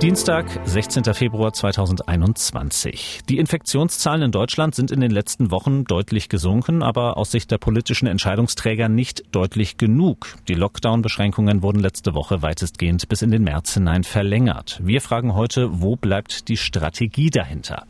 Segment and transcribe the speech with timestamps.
[0.00, 1.12] Dienstag, 16.
[1.12, 3.22] Februar 2021.
[3.28, 7.58] Die Infektionszahlen in Deutschland sind in den letzten Wochen deutlich gesunken, aber aus Sicht der
[7.58, 10.36] politischen Entscheidungsträger nicht deutlich genug.
[10.46, 14.80] Die Lockdown-Beschränkungen wurden letzte Woche weitestgehend bis in den März hinein verlängert.
[14.84, 17.82] Wir fragen heute, wo bleibt die Strategie dahinter?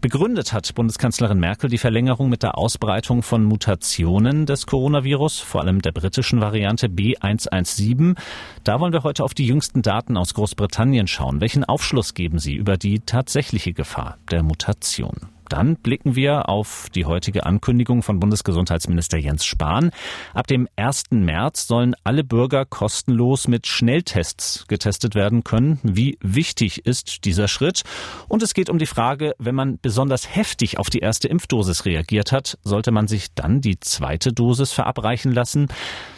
[0.00, 5.82] Begründet hat Bundeskanzlerin Merkel die Verlängerung mit der Ausbreitung von Mutationen des Coronavirus, vor allem
[5.82, 8.16] der britischen Variante B117.
[8.64, 11.41] Da wollen wir heute auf die jüngsten Daten aus Großbritannien schauen.
[11.42, 15.16] Welchen Aufschluss geben Sie über die tatsächliche Gefahr der Mutation?
[15.52, 19.90] Dann blicken wir auf die heutige Ankündigung von Bundesgesundheitsminister Jens Spahn.
[20.32, 21.10] Ab dem 1.
[21.10, 25.78] März sollen alle Bürger kostenlos mit Schnelltests getestet werden können.
[25.82, 27.82] Wie wichtig ist dieser Schritt?
[28.28, 32.32] Und es geht um die Frage, wenn man besonders heftig auf die erste Impfdosis reagiert
[32.32, 35.68] hat, sollte man sich dann die zweite Dosis verabreichen lassen?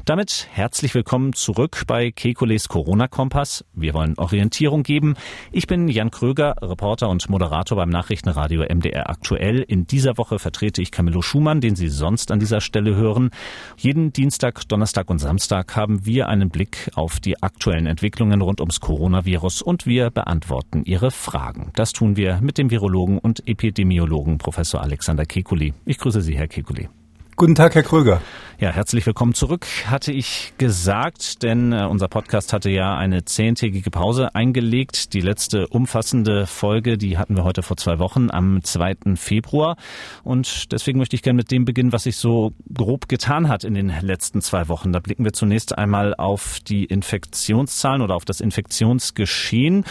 [0.05, 3.65] Damit herzlich willkommen zurück bei Kekules Corona-Kompass.
[3.73, 5.17] Wir wollen Orientierung geben.
[5.51, 9.24] Ich bin Jan Kröger, Reporter und Moderator beim Nachrichtenradio MDR aktuell.
[9.33, 13.31] In dieser Woche vertrete ich Camillo Schumann, den Sie sonst an dieser Stelle hören.
[13.77, 18.81] Jeden Dienstag, Donnerstag und Samstag haben wir einen Blick auf die aktuellen Entwicklungen rund ums
[18.81, 21.71] Coronavirus und wir beantworten Ihre Fragen.
[21.75, 25.75] Das tun wir mit dem Virologen und Epidemiologen Professor Alexander Kekuli.
[25.85, 26.89] Ich grüße Sie, Herr Kekuli.
[27.37, 28.21] Guten Tag, Herr Kröger.
[28.61, 33.91] Ja, herzlich willkommen zurück, hatte ich gesagt, denn äh, unser Podcast hatte ja eine zehntägige
[33.91, 35.13] Pause eingelegt.
[35.13, 39.17] Die letzte umfassende Folge, die hatten wir heute vor zwei Wochen am 2.
[39.17, 39.77] Februar.
[40.23, 43.75] Und deswegen möchte ich gerne mit dem beginnen, was sich so grob getan hat in
[43.75, 44.93] den letzten zwei Wochen.
[44.93, 49.85] Da blicken wir zunächst einmal auf die Infektionszahlen oder auf das Infektionsgeschehen.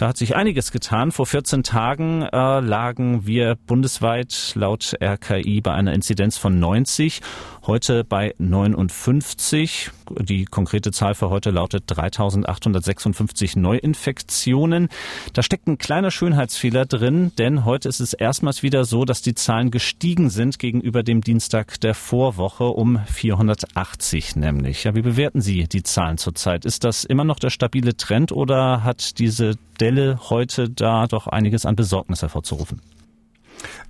[0.00, 1.12] Da hat sich einiges getan.
[1.12, 7.20] Vor 14 Tagen äh, lagen wir bundesweit laut RKI bei einer Inzidenz von 90.
[7.66, 9.90] Heute bei 59.
[10.18, 14.88] Die konkrete Zahl für heute lautet 3856 Neuinfektionen.
[15.34, 19.34] Da steckt ein kleiner Schönheitsfehler drin, denn heute ist es erstmals wieder so, dass die
[19.34, 24.84] Zahlen gestiegen sind gegenüber dem Dienstag der Vorwoche um 480 nämlich.
[24.84, 26.64] Ja, wie bewerten Sie die Zahlen zurzeit?
[26.64, 29.56] Ist das immer noch der stabile Trend oder hat diese
[29.90, 32.80] Delle heute da doch einiges an Besorgnis hervorzurufen?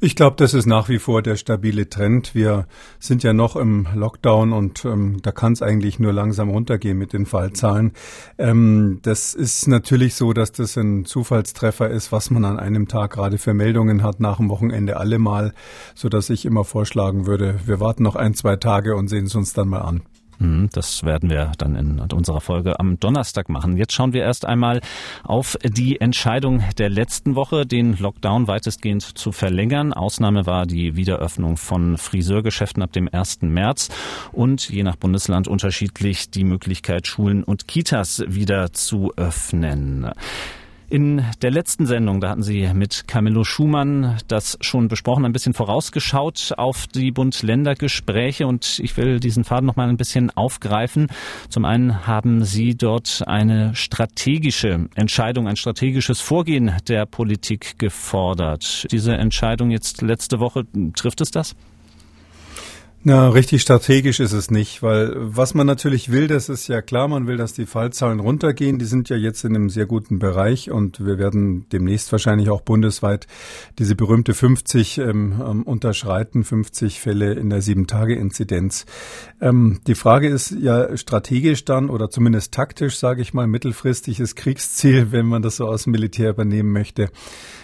[0.00, 2.34] Ich glaube, das ist nach wie vor der stabile Trend.
[2.34, 2.66] Wir
[2.98, 7.12] sind ja noch im Lockdown und ähm, da kann es eigentlich nur langsam runtergehen mit
[7.12, 7.92] den Fallzahlen.
[8.38, 13.12] Ähm, das ist natürlich so, dass das ein Zufallstreffer ist, was man an einem Tag
[13.12, 15.52] gerade für Meldungen hat, nach dem Wochenende allemal,
[15.94, 19.34] so dass ich immer vorschlagen würde, wir warten noch ein, zwei Tage und sehen es
[19.34, 20.00] uns dann mal an.
[20.40, 23.76] Hm, das werden wir dann in unserer Folge am Donnerstag machen.
[23.76, 24.80] Jetzt schauen wir erst einmal
[25.22, 29.92] auf die Entscheidung der letzten Woche, den Lockdown weitestgehend zu verlängern.
[29.92, 33.42] Ausnahme war die Wiederöffnung von Friseurgeschäften ab dem 1.
[33.42, 33.90] März
[34.32, 40.10] und je nach Bundesland unterschiedlich die Möglichkeit, Schulen und Kitas wieder zu öffnen.
[40.90, 45.54] In der letzten Sendung, da hatten Sie mit Camillo Schumann das schon besprochen, ein bisschen
[45.54, 51.06] vorausgeschaut auf die Bund-Länder-Gespräche und ich will diesen Faden noch mal ein bisschen aufgreifen.
[51.48, 58.88] Zum einen haben Sie dort eine strategische Entscheidung, ein strategisches Vorgehen der Politik gefordert.
[58.90, 60.64] Diese Entscheidung jetzt letzte Woche,
[60.96, 61.54] trifft es das?
[63.02, 67.08] Na, richtig strategisch ist es nicht, weil was man natürlich will, das ist ja klar,
[67.08, 68.78] man will, dass die Fallzahlen runtergehen.
[68.78, 72.60] Die sind ja jetzt in einem sehr guten Bereich und wir werden demnächst wahrscheinlich auch
[72.60, 73.26] bundesweit
[73.78, 78.84] diese berühmte 50 ähm, ähm, unterschreiten, 50 Fälle in der Sieben-Tage-Inzidenz.
[79.40, 85.06] Ähm, die Frage ist ja strategisch dann oder zumindest taktisch, sage ich mal, mittelfristiges Kriegsziel,
[85.10, 87.08] wenn man das so aus dem Militär übernehmen möchte.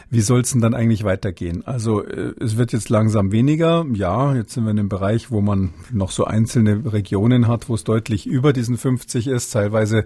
[0.09, 1.67] Wie soll es denn dann eigentlich weitergehen?
[1.67, 3.85] Also äh, es wird jetzt langsam weniger.
[3.93, 7.75] Ja, jetzt sind wir in einem Bereich, wo man noch so einzelne Regionen hat, wo
[7.75, 9.51] es deutlich über diesen 50 ist.
[9.51, 10.05] Teilweise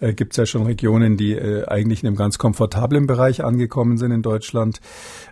[0.00, 3.98] äh, gibt es ja schon Regionen, die äh, eigentlich in einem ganz komfortablen Bereich angekommen
[3.98, 4.80] sind in Deutschland.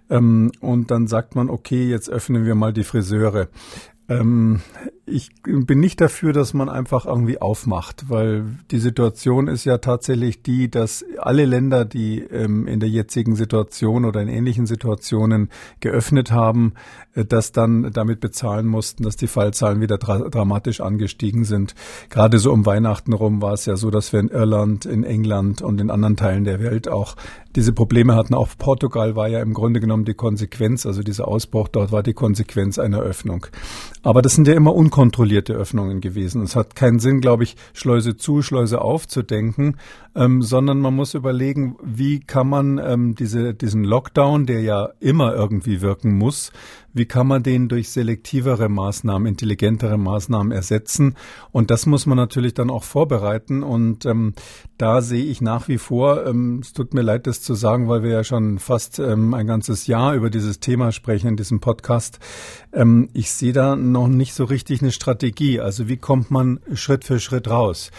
[0.09, 3.49] Ähm, und dann sagt man, okay, jetzt öffnen wir mal die Friseure.
[4.11, 4.61] Ähm,
[5.07, 10.43] ich bin nicht dafür, dass man einfach irgendwie aufmacht, weil die Situation ist ja tatsächlich
[10.43, 15.49] die, dass alle Länder, die ähm, in der jetzigen Situation oder in ähnlichen Situationen
[15.81, 16.75] geöffnet haben,
[17.15, 21.75] äh, das dann damit bezahlen mussten, dass die Fallzahlen wieder dra dramatisch angestiegen sind.
[22.09, 25.63] Gerade so um Weihnachten rum war es ja so, dass wir in Irland, in England
[25.63, 27.17] und in anderen Teilen der Welt auch
[27.57, 28.35] diese Probleme hatten.
[28.35, 32.13] Auch Portugal war ja im Grunde genommen die Konsequenz, also dieser Ausbruch dort war die
[32.13, 33.47] Konsequenz einer Öffnung.
[34.03, 36.43] Aber das sind ja immer unkontrollierte Öffnungen gewesen.
[36.43, 39.77] Es hat keinen Sinn, glaube ich, Schleuse zu, Schleuse aufzudenken,
[40.15, 45.35] ähm, sondern man muss überlegen, wie kann man ähm, diese, diesen Lockdown, der ja immer
[45.35, 46.51] irgendwie wirken muss,
[46.93, 51.17] wie kann man den durch selektivere Maßnahmen, intelligentere Maßnahmen ersetzen?
[51.53, 53.63] Und das muss man natürlich dann auch vorbereiten.
[53.63, 54.35] Und ähm,
[54.79, 58.03] da sehe ich nach wie vor, ähm, es tut mir leid, das zu sagen, weil
[58.03, 62.19] wir ja schon fast ähm, ein ganzes Jahr über dieses Thema sprechen in diesem Podcast.
[62.73, 65.61] Ähm, ich sehe da noch nicht so richtig eine Strategie.
[65.61, 67.91] Also wie kommt man Schritt für Schritt raus?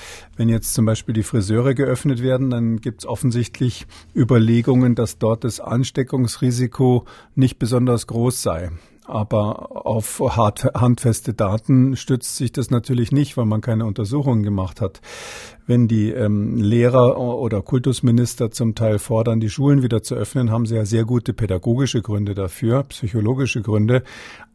[0.41, 3.85] Wenn jetzt zum Beispiel die Friseure geöffnet werden, dann gibt es offensichtlich
[4.15, 7.05] Überlegungen, dass dort das Ansteckungsrisiko
[7.35, 8.71] nicht besonders groß sei.
[9.03, 14.81] Aber auf hart, handfeste Daten stützt sich das natürlich nicht, weil man keine Untersuchungen gemacht
[14.81, 15.01] hat.
[15.67, 20.65] Wenn die ähm, Lehrer oder Kultusminister zum Teil fordern, die Schulen wieder zu öffnen, haben
[20.65, 24.01] sie ja sehr gute pädagogische Gründe dafür, psychologische Gründe.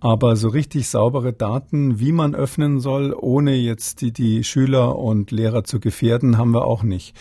[0.06, 5.32] Aber so richtig saubere Daten, wie man öffnen soll, ohne jetzt die, die Schüler und
[5.32, 7.12] Lehrer zu gefährden, haben wir auch nicht.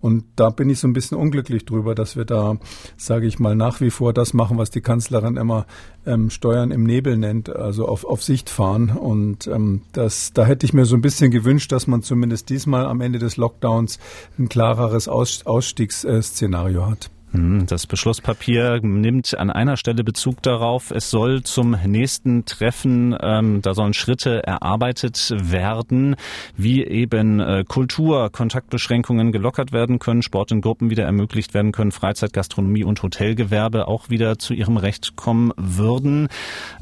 [0.00, 2.56] Und da bin ich so ein bisschen unglücklich drüber, dass wir da,
[2.96, 5.66] sage ich mal, nach wie vor das machen, was die Kanzlerin immer
[6.04, 8.90] ähm, Steuern im Nebel nennt, also auf, auf Sicht fahren.
[8.90, 12.86] Und ähm, das, da hätte ich mir so ein bisschen gewünscht, dass man zumindest diesmal
[12.86, 14.00] am Ende des Lockdowns
[14.36, 17.11] ein klareres Aus, Ausstiegsszenario hat.
[17.32, 23.62] Hm, das Beschlusspapier nimmt an einer Stelle Bezug darauf, es soll zum nächsten Treffen, ähm,
[23.62, 26.16] da sollen Schritte erarbeitet werden,
[26.56, 31.90] wie eben äh, Kultur, Kontaktbeschränkungen gelockert werden können, Sport in Gruppen wieder ermöglicht werden können,
[31.90, 36.28] Freizeit, Gastronomie und Hotelgewerbe auch wieder zu ihrem Recht kommen würden.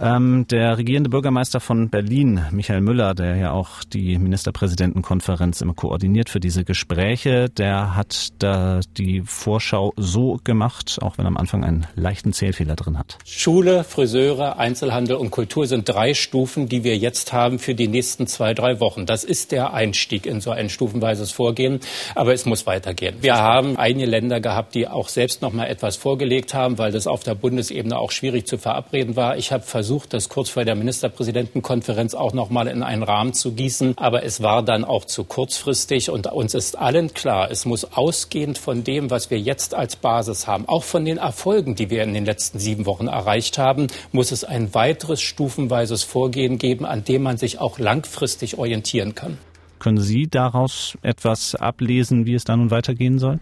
[0.00, 6.28] Ähm, der regierende Bürgermeister von Berlin, Michael Müller, der ja auch die Ministerpräsidentenkonferenz immer koordiniert
[6.28, 11.86] für diese Gespräche, der hat da die Vorschau so gemacht, auch wenn am Anfang einen
[11.94, 13.18] leichten Zählfehler drin hat.
[13.24, 18.26] Schule, Friseure, Einzelhandel und Kultur sind drei Stufen, die wir jetzt haben für die nächsten
[18.26, 19.06] zwei, drei Wochen.
[19.06, 21.80] Das ist der Einstieg in so ein stufenweises Vorgehen,
[22.14, 23.16] aber es muss weitergehen.
[23.20, 27.06] Wir haben einige Länder gehabt, die auch selbst noch mal etwas vorgelegt haben, weil das
[27.06, 29.36] auf der Bundesebene auch schwierig zu verabreden war.
[29.36, 33.52] Ich habe versucht, das kurz vor der Ministerpräsidentenkonferenz auch noch mal in einen Rahmen zu
[33.52, 37.84] gießen, aber es war dann auch zu kurzfristig und uns ist allen klar, es muss
[37.84, 40.66] ausgehend von dem, was wir jetzt als Basis Basis haben.
[40.66, 44.44] Auch von den Erfolgen, die wir in den letzten sieben Wochen erreicht haben, muss es
[44.44, 49.38] ein weiteres stufenweises Vorgehen geben, an dem man sich auch langfristig orientieren kann.
[49.78, 53.40] Können Sie daraus etwas ablesen, wie es dann nun weitergehen soll?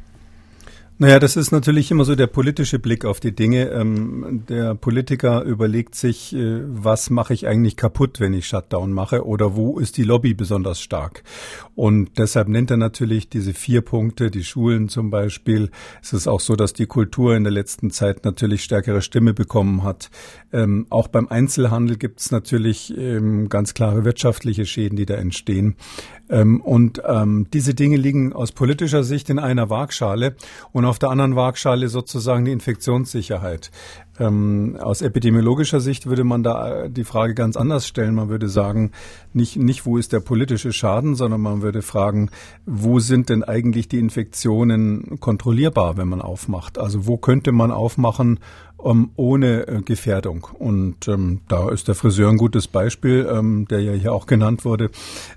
[1.00, 3.69] Naja, das ist natürlich immer so der politische Blick auf die Dinge.
[3.69, 9.25] Ähm, der Politiker überlegt sich, äh, was mache ich eigentlich kaputt, wenn ich Shutdown mache
[9.25, 11.23] oder wo ist die Lobby besonders stark.
[11.78, 15.70] Und deshalb nennt er natürlich diese vier Punkte, die Schulen zum Beispiel.
[16.02, 19.84] Es ist auch so, dass die Kultur in der letzten Zeit natürlich stärkere Stimme bekommen
[19.84, 20.10] hat.
[20.52, 25.76] Ähm, auch beim Einzelhandel gibt es natürlich ähm, ganz klare wirtschaftliche Schäden, die da entstehen.
[26.28, 30.34] Ähm, und ähm, diese Dinge liegen aus politischer Sicht in einer Waagschale
[30.72, 33.70] und auf der anderen Waagschale sozusagen die Infektionssicherheit.
[34.19, 38.15] Ähm, aus epidemiologischer Sicht würde man da äh, die Frage ganz anders stellen.
[38.15, 38.93] Man würde sagen,
[39.32, 42.31] nicht, nicht wo ist der politische Schaden, sondern man würde fragen,
[42.67, 46.79] wo sind denn eigentlich die Infektionen kontrollierbar, wenn man aufmacht?
[46.79, 48.41] Also wo könnte man aufmachen,
[48.78, 50.46] um, ohne äh, Gefährdung.
[50.56, 54.64] Und ähm, da ist der Friseur ein gutes Beispiel, ähm, der ja hier auch genannt
[54.64, 54.90] wurde.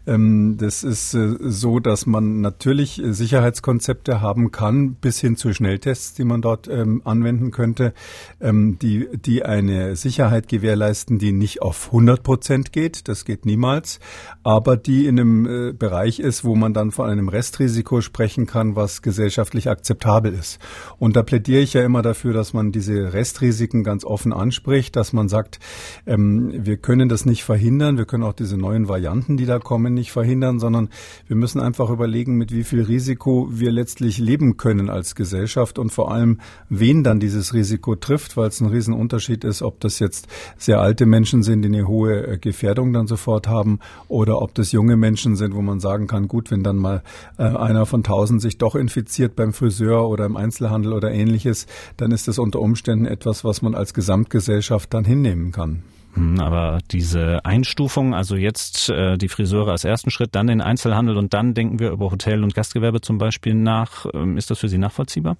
[0.05, 5.53] Ähm, das ist äh, so, dass man natürlich äh, Sicherheitskonzepte haben kann, bis hin zu
[5.53, 7.93] Schnelltests, die man dort ähm, anwenden könnte,
[8.39, 13.07] ähm, die, die eine Sicherheit gewährleisten, die nicht auf 100 Prozent geht.
[13.07, 13.99] Das geht niemals.
[14.44, 18.75] Aber die in einem äh, Bereich ist, wo man dann von einem Restrisiko sprechen kann,
[18.75, 20.59] was gesellschaftlich akzeptabel ist.
[20.99, 24.95] Und da plädiere ich ja immer dafür, dass man diese Rest Restrisiken ganz offen anspricht,
[24.95, 25.59] dass man sagt,
[26.06, 29.94] ähm, wir können das nicht verhindern, wir können auch diese neuen Varianten, die da kommen,
[29.94, 30.90] nicht verhindern, sondern
[31.28, 35.92] wir müssen einfach überlegen, mit wie viel Risiko wir letztlich leben können als Gesellschaft und
[35.92, 40.28] vor allem, wen dann dieses Risiko trifft, weil es ein Riesenunterschied ist, ob das jetzt
[40.57, 44.73] sehr alte Menschen sind, die eine hohe äh, Gefährdung dann sofort haben, oder ob das
[44.73, 47.02] junge Menschen sind, wo man sagen kann, gut, wenn dann mal
[47.38, 52.11] äh, einer von tausend sich doch infiziert beim Friseur oder im Einzelhandel oder ähnliches, dann
[52.11, 55.83] ist das unter Umständen etwas, was man als Gesamtgesellschaft dann hinnehmen kann.
[56.13, 61.18] Hm, aber diese Einstufung, also jetzt äh, die Friseure als ersten Schritt, dann den Einzelhandel
[61.18, 64.07] und dann denken wir über Hotel- und Gastgewerbe zum Beispiel nach.
[64.13, 65.37] Ähm, ist das für Sie nachvollziehbar?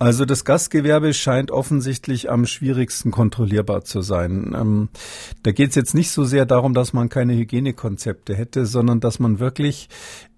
[0.00, 4.54] Also das Gastgewerbe scheint offensichtlich am schwierigsten kontrollierbar zu sein.
[4.56, 4.88] Ähm,
[5.42, 9.18] da geht es jetzt nicht so sehr darum, dass man keine Hygienekonzepte hätte, sondern dass
[9.18, 9.88] man wirklich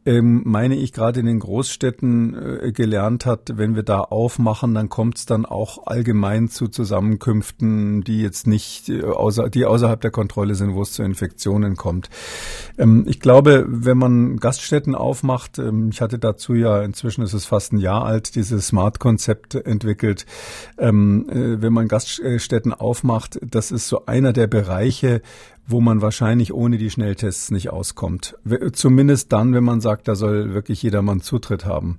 [0.06, 4.88] ähm, meine ich, gerade in den Großstädten äh, gelernt hat, wenn wir da aufmachen, dann
[4.88, 10.10] kommt es dann auch allgemein zu Zusammenkünften, die jetzt nicht, äh, außer, die außerhalb der
[10.10, 12.08] Kontrolle sind, wo es zu Infektionen kommt.
[12.78, 17.44] Ähm, ich glaube, wenn man Gaststätten aufmacht, ähm, ich hatte dazu ja, inzwischen ist es
[17.44, 20.24] fast ein Jahr alt, dieses Smart-Konzept entwickelt,
[20.76, 25.20] äh, wenn man Gaststätten aufmacht, das ist so einer der Bereiche,
[25.70, 28.36] wo man wahrscheinlich ohne die Schnelltests nicht auskommt.
[28.72, 31.96] Zumindest dann, wenn man sagt, da soll wirklich jedermann Zutritt haben.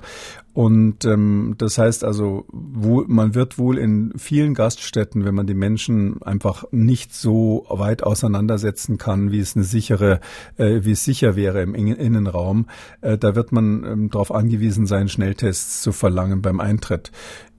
[0.54, 5.54] Und ähm, das heißt also, wo, man wird wohl in vielen Gaststätten, wenn man die
[5.54, 10.20] Menschen einfach nicht so weit auseinandersetzen kann, wie es eine sichere,
[10.58, 12.68] äh, wie es sicher wäre im Innenraum,
[13.00, 17.12] äh, da wird man ähm, darauf angewiesen sein, Schnelltests zu verlangen beim Eintritt.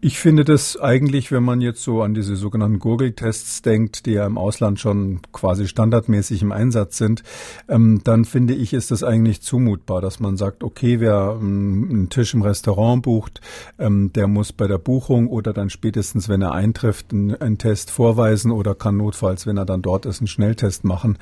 [0.04, 4.26] Ich finde das eigentlich, wenn man jetzt so an diese sogenannten Gurgeltests denkt, die ja
[4.26, 7.22] im Ausland schon quasi standardmäßig im Einsatz sind,
[7.68, 12.08] ähm, dann finde ich, ist das eigentlich zumutbar, dass man sagt, okay, wer ähm, einen
[12.08, 13.40] Tisch im Restaurant bucht,
[13.78, 17.90] ähm, der muss bei der Buchung oder dann spätestens, wenn er eintrifft, einen, einen Test
[17.90, 21.18] vorweisen oder kann notfalls, wenn er dann dort ist, einen Schnelltest machen.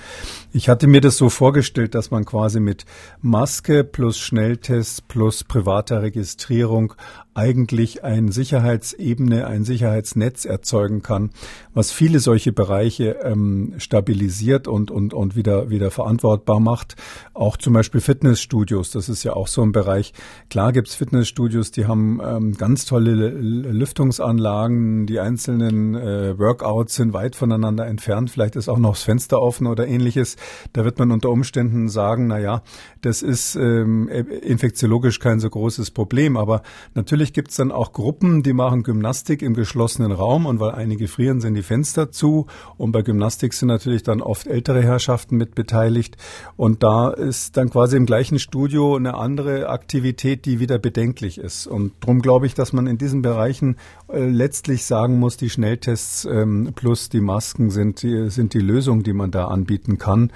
[0.52, 2.85] Ich hatte mir das so vorgestellt, dass man quasi mit
[3.21, 6.95] Maske plus Schnelltest plus privater Registrierung
[7.40, 11.30] eigentlich eine Sicherheitsebene, ein Sicherheitsnetz erzeugen kann,
[11.73, 16.97] was viele solche Bereiche ähm, stabilisiert und, und, und wieder, wieder verantwortbar macht.
[17.32, 20.12] Auch zum Beispiel Fitnessstudios, das ist ja auch so ein Bereich.
[20.50, 27.37] Klar gibt's Fitnessstudios, die haben ähm, ganz tolle Lüftungsanlagen, die einzelnen äh, Workouts sind weit
[27.37, 30.37] voneinander entfernt, vielleicht ist auch noch das Fenster offen oder ähnliches.
[30.75, 32.62] Da wird man unter Umständen sagen, na ja,
[33.00, 36.62] das ist ähm, infektiologisch kein so großes Problem, aber
[36.94, 40.72] natürlich Natürlich gibt es dann auch Gruppen, die machen Gymnastik im geschlossenen Raum und weil
[40.72, 42.46] einige frieren, sind die Fenster zu.
[42.76, 46.16] Und bei Gymnastik sind natürlich dann oft ältere Herrschaften mit beteiligt.
[46.56, 51.68] Und da ist dann quasi im gleichen Studio eine andere Aktivität, die wieder bedenklich ist.
[51.68, 53.76] Und darum glaube ich, dass man in diesen Bereichen
[54.12, 59.04] äh, letztlich sagen muss, die Schnelltests ähm, plus die Masken sind, die, sind die Lösung,
[59.04, 60.32] die man da anbieten kann.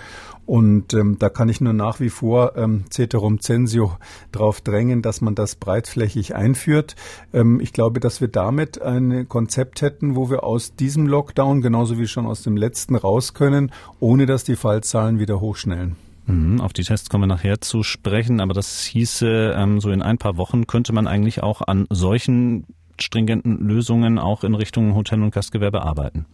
[0.46, 3.96] Und ähm, da kann ich nur nach wie vor ähm, Ceterum Censio
[4.30, 6.96] darauf drängen, dass man das breitflächig einführt.
[7.32, 11.98] Ähm, ich glaube, dass wir damit ein Konzept hätten, wo wir aus diesem Lockdown genauso
[11.98, 15.96] wie schon aus dem letzten raus können, ohne dass die Fallzahlen wieder hochschnellen.
[16.26, 20.02] Mhm, auf die Tests kommen wir nachher zu sprechen, aber das hieße, ähm, so in
[20.02, 22.66] ein paar Wochen könnte man eigentlich auch an solchen
[23.00, 26.26] stringenten Lösungen auch in Richtung Hotel- und Gastgewerbe arbeiten.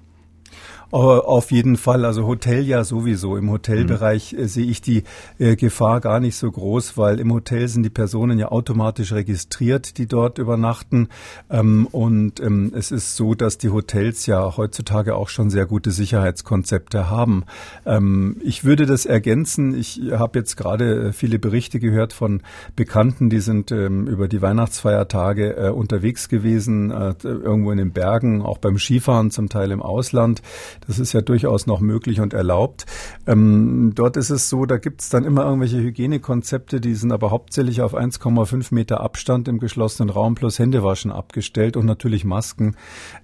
[0.93, 3.37] Auf jeden Fall, also Hotel ja sowieso.
[3.37, 4.49] Im Hotelbereich mhm.
[4.49, 5.05] sehe ich die
[5.39, 9.99] äh, Gefahr gar nicht so groß, weil im Hotel sind die Personen ja automatisch registriert,
[9.99, 11.09] die dort übernachten.
[11.49, 15.93] Ähm, und ähm, es ist so, dass die Hotels ja heutzutage auch schon sehr gute
[15.93, 17.45] Sicherheitskonzepte haben.
[17.87, 19.79] Ähm, ich würde das ergänzen.
[19.79, 22.43] Ich habe jetzt gerade äh, viele Berichte gehört von
[22.75, 28.59] Bekannten, die sind über die Weihnachtsfeiertage äh, unterwegs gewesen, äh, irgendwo in den Bergen, auch
[28.59, 30.43] beim Skifahren, zum Teil im Ausland.
[30.87, 32.87] Das ist ja durchaus noch möglich und erlaubt.
[33.27, 37.31] Ähm, dort ist es so, da gibt es dann immer irgendwelche Hygienekonzepte, die sind aber
[37.31, 42.77] hauptsächlich auf 1,5 Meter Abstand im geschlossenen Raum plus Händewaschen abgestellt und natürlich Masken.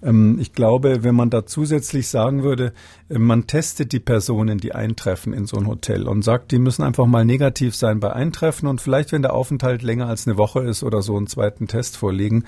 [0.03, 2.73] Ähm, ich glaube, wenn man da zusätzlich sagen würde,
[3.09, 6.83] äh, man testet die Personen, die eintreffen in so ein Hotel und sagt, die müssen
[6.83, 10.61] einfach mal negativ sein bei Eintreffen und vielleicht, wenn der Aufenthalt länger als eine Woche
[10.61, 12.45] ist oder so, einen zweiten Test vorlegen,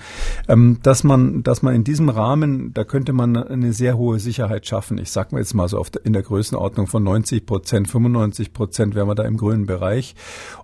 [0.47, 4.67] ähm, dass man, dass man in diesem Rahmen, da könnte man eine sehr hohe Sicherheit
[4.67, 8.95] schaffen ich sag mal jetzt mal so in der Größenordnung von 90 Prozent, 95 Prozent
[8.95, 10.15] wären wir da im grünen Bereich.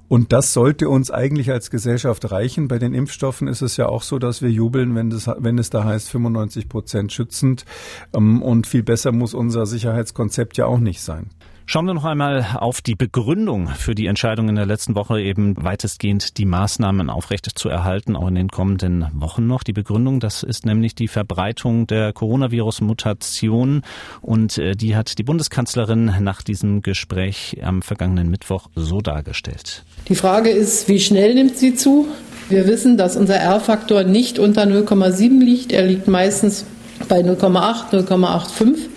[0.08, 2.68] Und das sollte uns eigentlich als Gesellschaft reichen.
[2.68, 5.70] Bei den Impfstoffen ist es ja auch so, dass wir jubeln, wenn, das, wenn es
[5.70, 7.66] da heißt 95 Prozent schützend.
[8.14, 11.30] Ähm, und viel besser muss unser Sicherheitskonzept ja auch nicht sein.
[11.68, 15.56] Schauen wir noch einmal auf die Begründung für die Entscheidung in der letzten Woche, eben
[15.58, 19.64] weitestgehend die Maßnahmen aufrecht zu erhalten, auch in den kommenden Wochen noch.
[19.64, 23.82] Die Begründung, das ist nämlich die Verbreitung der Coronavirus-Mutation
[24.22, 29.84] und äh, die hat die Bundeskanzlerin nach diesem Gespräch am vergangenen Mittwoch so dargestellt.
[30.08, 32.08] Die Frage ist, wie schnell nimmt sie zu?
[32.48, 35.72] Wir wissen, dass unser R-Faktor nicht unter 0,7 liegt.
[35.72, 36.66] Er liegt meistens
[37.10, 38.90] bei 0,8, 0,85.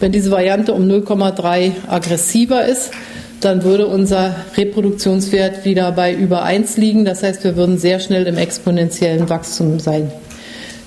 [0.00, 2.90] Wenn diese Variante um 0,3 aggressiver ist,
[3.40, 7.04] dann würde unser Reproduktionswert wieder bei über 1 liegen.
[7.04, 10.12] Das heißt, wir würden sehr schnell im exponentiellen Wachstum sein.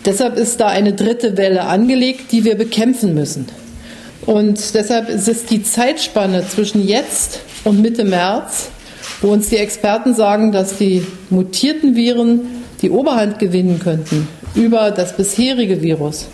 [0.05, 3.47] Deshalb ist da eine dritte Welle angelegt, die wir bekämpfen müssen.
[4.25, 8.69] Und deshalb ist es die Zeitspanne zwischen jetzt und Mitte März,
[9.21, 12.41] wo uns die Experten sagen, dass die mutierten Viren
[12.81, 16.27] die Oberhand gewinnen könnten über das bisherige Virus.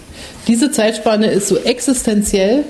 [0.48, 2.66] Diese Zeitspanne ist so existenziell,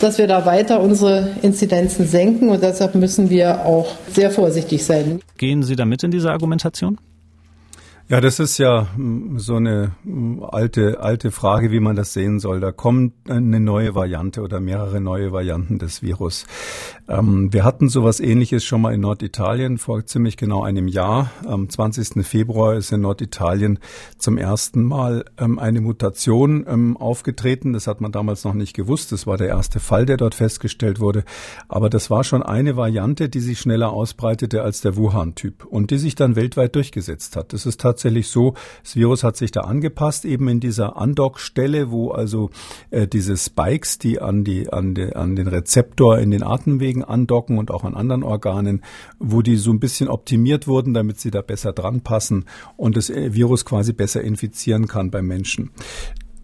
[0.00, 5.20] dass wir da weiter unsere Inzidenzen senken und deshalb müssen wir auch sehr vorsichtig sein.
[5.38, 6.98] Gehen Sie damit in diese Argumentation?
[8.08, 12.38] Ja, das ist ja hm, so eine hm, alte, alte Frage, wie man das sehen
[12.38, 12.60] soll.
[12.60, 16.46] Da kommt eine neue Variante oder mehrere neue Varianten des Virus.
[17.08, 21.32] Ähm, wir hatten sowas ähnliches schon mal in Norditalien vor ziemlich genau einem Jahr.
[21.46, 22.24] Am 20.
[22.24, 23.80] Februar ist in Norditalien
[24.18, 27.72] zum ersten Mal ähm, eine Mutation ähm, aufgetreten.
[27.72, 29.10] Das hat man damals noch nicht gewusst.
[29.10, 31.24] Das war der erste Fall, der dort festgestellt wurde.
[31.66, 35.98] Aber das war schon eine Variante, die sich schneller ausbreitete als der Wuhan-Typ und die
[35.98, 37.52] sich dann weltweit durchgesetzt hat.
[37.52, 42.50] Das ist so, das Virus hat sich da angepasst, eben in dieser Andockstelle, wo also
[42.90, 47.58] äh, diese Spikes, die an, die, an, die, an den Rezeptor in den Atemwegen andocken
[47.58, 48.82] und auch an anderen Organen,
[49.18, 52.44] wo die so ein bisschen optimiert wurden, damit sie da besser dran passen
[52.76, 55.70] und das äh, Virus quasi besser infizieren kann beim Menschen.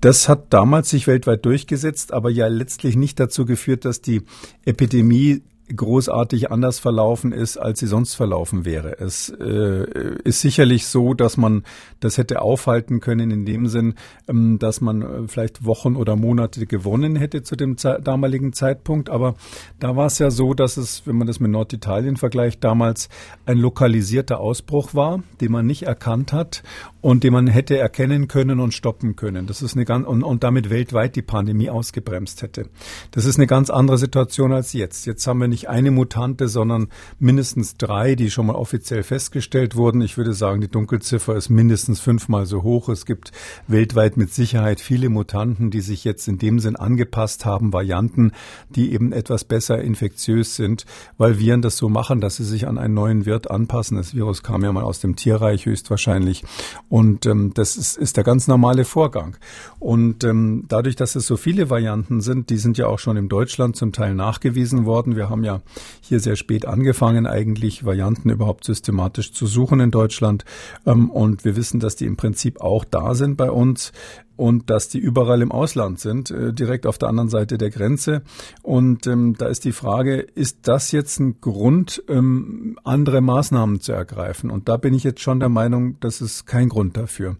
[0.02, 4.22] Das hat damals sich weltweit durchgesetzt, aber ja letztlich nicht dazu geführt, dass die
[4.64, 5.42] Epidemie
[5.74, 8.98] großartig anders verlaufen ist, als sie sonst verlaufen wäre.
[8.98, 11.62] Es äh, ist sicherlich so, dass man
[12.00, 13.94] das hätte aufhalten können in dem Sinn,
[14.28, 19.08] ähm, dass man äh, vielleicht Wochen oder Monate gewonnen hätte zu dem ze damaligen Zeitpunkt.
[19.08, 19.34] Aber
[19.78, 23.08] da war es ja so, dass es, wenn man das mit Norditalien vergleicht, damals
[23.46, 26.62] ein lokalisierter Ausbruch war, den man nicht erkannt hat
[27.00, 29.46] und den man hätte erkennen können und stoppen können.
[29.46, 32.68] Das ist eine ganz und, und damit weltweit die Pandemie ausgebremst hätte.
[33.12, 35.06] Das ist eine ganz andere Situation als jetzt.
[35.06, 40.00] Jetzt haben wir nicht eine Mutante, sondern mindestens drei, die schon mal offiziell festgestellt wurden.
[40.00, 42.88] Ich würde sagen, die Dunkelziffer ist mindestens fünfmal so hoch.
[42.88, 43.32] Es gibt
[43.68, 48.32] weltweit mit Sicherheit viele Mutanten, die sich jetzt in dem Sinn angepasst haben, Varianten,
[48.70, 50.86] die eben etwas besser infektiös sind,
[51.18, 53.98] weil Viren das so machen, dass sie sich an einen neuen Wirt anpassen.
[53.98, 56.44] Das Virus kam ja mal aus dem Tierreich höchstwahrscheinlich
[56.88, 59.36] und ähm, das ist, ist der ganz normale Vorgang.
[59.78, 63.28] Und ähm, dadurch, dass es so viele Varianten sind, die sind ja auch schon in
[63.28, 65.16] Deutschland zum Teil nachgewiesen worden.
[65.16, 65.62] Wir haben ja
[66.00, 70.44] hier sehr spät angefangen, eigentlich Varianten überhaupt systematisch zu suchen in Deutschland.
[70.86, 73.92] Ähm, und wir wissen, dass die im Prinzip auch da sind bei uns
[74.36, 78.22] und dass die überall im Ausland sind, äh, direkt auf der anderen Seite der Grenze.
[78.62, 83.92] Und ähm, da ist die Frage, ist das jetzt ein Grund, ähm, andere Maßnahmen zu
[83.92, 84.50] ergreifen?
[84.50, 87.36] Und da bin ich jetzt schon der Meinung, das ist kein Grund dafür.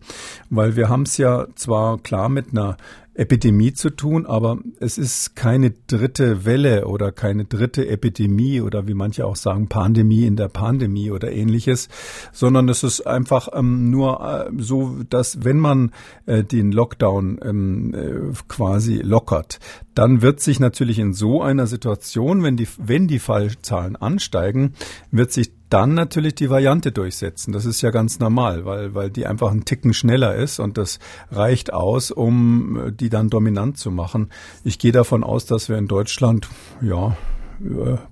[0.51, 2.77] Weil wir haben es ja zwar klar mit einer
[3.15, 8.95] Epidemie zu tun, aber es ist keine dritte Welle oder keine dritte Epidemie oder wie
[8.95, 11.89] manche auch sagen, Pandemie in der Pandemie oder ähnliches,
[12.33, 15.93] sondern es ist einfach ähm, nur äh, so, dass wenn man
[16.25, 19.59] äh, den Lockdown ähm, äh, quasi lockert,
[19.95, 24.73] dann wird sich natürlich in so einer Situation, wenn die, wenn die Fallzahlen ansteigen,
[25.11, 27.53] wird sich dann natürlich die Variante durchsetzen.
[27.53, 30.99] Das ist ja ganz normal, weil, weil die einfach einen Ticken schneller ist und das
[31.31, 34.29] reicht aus, um äh, die dann dominant zu machen.
[34.65, 36.49] Ich gehe davon aus, dass wir in Deutschland,
[36.83, 37.17] ja,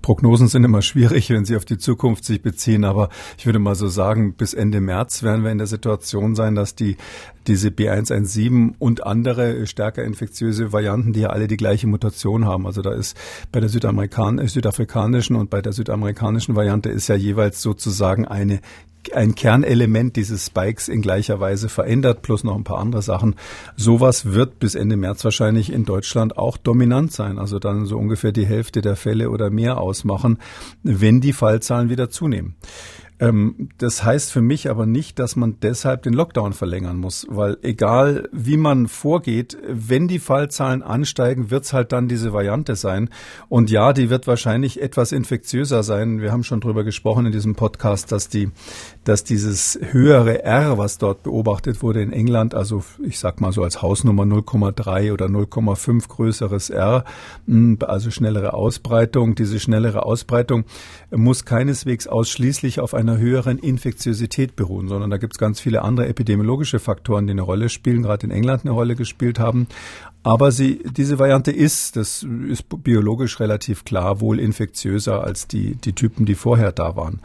[0.02, 3.74] Prognosen sind immer schwierig, wenn sie auf die Zukunft sich beziehen, aber ich würde mal
[3.74, 6.96] so sagen, bis Ende März werden wir in der Situation sein, dass die
[7.46, 12.66] diese B117 und andere stärker infektiöse Varianten, die ja alle die gleiche Mutation haben.
[12.66, 13.16] Also da ist
[13.50, 18.60] bei der Südamerikan südafrikanischen und bei der südamerikanischen Variante ist ja jeweils sozusagen eine
[19.12, 23.36] ein Kernelement dieses Spikes in gleicher Weise verändert, plus noch ein paar andere Sachen.
[23.76, 28.32] Sowas wird bis Ende März wahrscheinlich in Deutschland auch dominant sein, also dann so ungefähr
[28.32, 30.38] die Hälfte der Fälle oder mehr ausmachen,
[30.82, 32.56] wenn die Fallzahlen wieder zunehmen.
[33.20, 37.58] Ähm, das heißt für mich aber nicht, dass man deshalb den Lockdown verlängern muss, weil
[37.62, 43.10] egal wie man vorgeht, wenn die Fallzahlen ansteigen, wird es halt dann diese Variante sein.
[43.48, 46.20] Und ja, die wird wahrscheinlich etwas infektiöser sein.
[46.20, 48.50] Wir haben schon drüber gesprochen in diesem Podcast, dass die,
[49.04, 53.62] dass dieses höhere R, was dort beobachtet wurde in England, also ich sag mal so
[53.62, 57.04] als Hausnummer 0,3 oder 0,5 größeres R,
[57.46, 60.64] hm, also schnellere Ausbreitung, diese schnellere Ausbreitung
[61.10, 65.82] muss keineswegs ausschließlich auf eine einer höheren Infektiosität beruhen, sondern da gibt es ganz viele
[65.82, 69.66] andere epidemiologische Faktoren, die eine Rolle spielen, gerade in England eine Rolle gespielt haben.
[70.22, 75.94] Aber sie, diese Variante ist, das ist biologisch relativ klar, wohl infektiöser als die, die
[75.94, 77.20] Typen, die vorher da waren.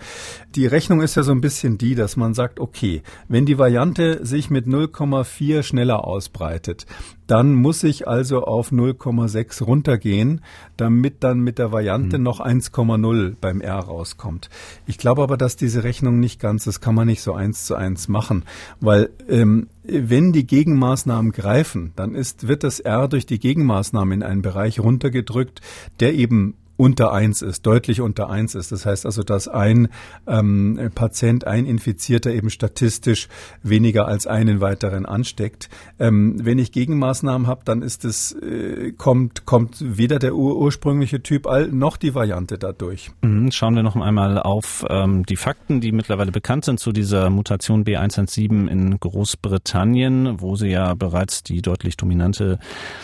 [0.55, 4.25] Die Rechnung ist ja so ein bisschen die, dass man sagt, okay, wenn die Variante
[4.25, 6.85] sich mit 0,4 schneller ausbreitet,
[7.27, 10.41] dann muss ich also auf 0,6 runtergehen,
[10.77, 12.23] damit dann mit der Variante mhm.
[12.23, 14.49] noch 1,0 beim R rauskommt.
[14.85, 17.75] Ich glaube aber, dass diese Rechnung nicht ganz, das kann man nicht so eins zu
[17.75, 18.43] eins machen,
[18.79, 24.23] weil ähm, wenn die Gegenmaßnahmen greifen, dann ist, wird das R durch die Gegenmaßnahmen in
[24.23, 25.61] einen Bereich runtergedrückt,
[25.99, 28.71] der eben unter eins ist, deutlich unter eins ist.
[28.71, 29.87] Das heißt also, dass ein
[30.27, 33.29] ähm, Patient, ein Infizierter eben statistisch
[33.63, 35.69] weniger als einen weiteren ansteckt.
[35.99, 41.21] Ähm, wenn ich Gegenmaßnahmen habe, dann ist es äh, kommt kommt weder der ur ursprüngliche
[41.23, 43.11] Typ noch die Variante dadurch.
[43.21, 47.29] Mhm, schauen wir noch einmal auf ähm, die Fakten, die mittlerweile bekannt sind zu dieser
[47.29, 52.59] Mutation B117 in Großbritannien, wo sie ja bereits die deutlich dominante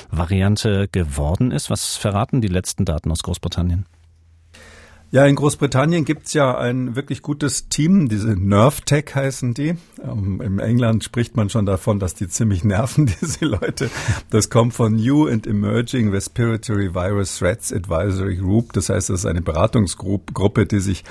[0.09, 1.69] Variante geworden ist.
[1.69, 3.60] Was verraten die letzten Daten aus Großbritannien?
[5.13, 9.75] Ja, in Großbritannien gibt's ja ein wirklich gutes Team, diese NervTech heißen die.
[10.01, 13.89] Ähm, Im England spricht man schon davon, dass die ziemlich nerven, diese Leute.
[14.29, 18.71] Das kommt von New and Emerging Respiratory Virus Threats Advisory Group.
[18.71, 21.03] Das heißt, das ist eine Beratungsgruppe, die sich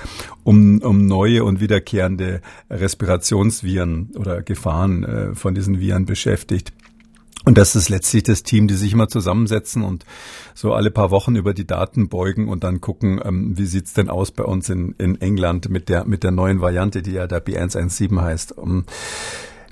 [0.43, 6.73] um, um neue und wiederkehrende Respirationsviren oder Gefahren äh, von diesen Viren beschäftigt.
[7.43, 10.05] Und das ist letztlich das Team, die sich immer zusammensetzen und
[10.53, 14.09] so alle paar Wochen über die Daten beugen und dann gucken, ähm, wie sieht's denn
[14.09, 17.43] aus bei uns in, in England mit der, mit der neuen Variante, die ja der
[17.43, 18.57] B117 heißt.
[18.57, 18.85] Um,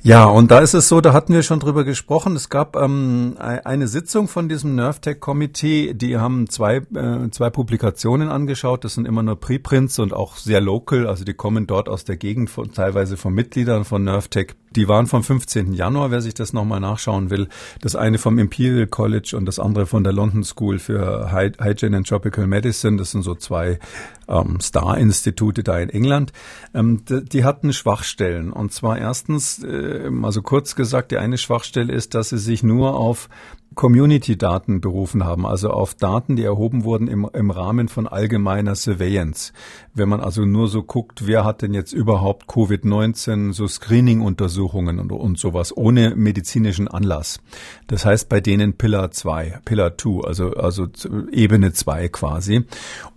[0.01, 2.35] ja, und da ist es so, da hatten wir schon drüber gesprochen.
[2.35, 5.93] Es gab ähm, eine Sitzung von diesem NervTech-Komitee.
[5.93, 8.85] Die haben zwei, äh, zwei Publikationen angeschaut.
[8.85, 11.05] Das sind immer nur Preprints und auch sehr local.
[11.05, 14.55] Also die kommen dort aus der Gegend, von, teilweise von Mitgliedern von NervTech.
[14.75, 15.73] Die waren vom 15.
[15.73, 17.47] Januar, wer sich das nochmal nachschauen will.
[17.81, 22.07] Das eine vom Imperial College und das andere von der London School für Hygiene and
[22.07, 22.97] Tropical Medicine.
[22.97, 23.79] Das sind so zwei
[24.27, 26.31] ähm, Star-Institute da in England.
[26.73, 28.53] Ähm, die, hatten Schwachstellen.
[28.53, 32.95] Und zwar erstens, äh, also kurz gesagt, die eine Schwachstelle ist, dass sie sich nur
[32.95, 33.29] auf
[33.75, 39.53] Community-Daten berufen haben, also auf Daten, die erhoben wurden im, im Rahmen von allgemeiner Surveillance.
[39.99, 45.11] Wenn man also nur so guckt, wer hat denn jetzt überhaupt Covid-19, so Screening-Untersuchungen und,
[45.11, 47.39] und sowas, ohne medizinischen Anlass.
[47.87, 50.87] Das heißt bei denen Pillar 2, Pillar 2, also, also
[51.31, 52.65] Ebene 2 quasi.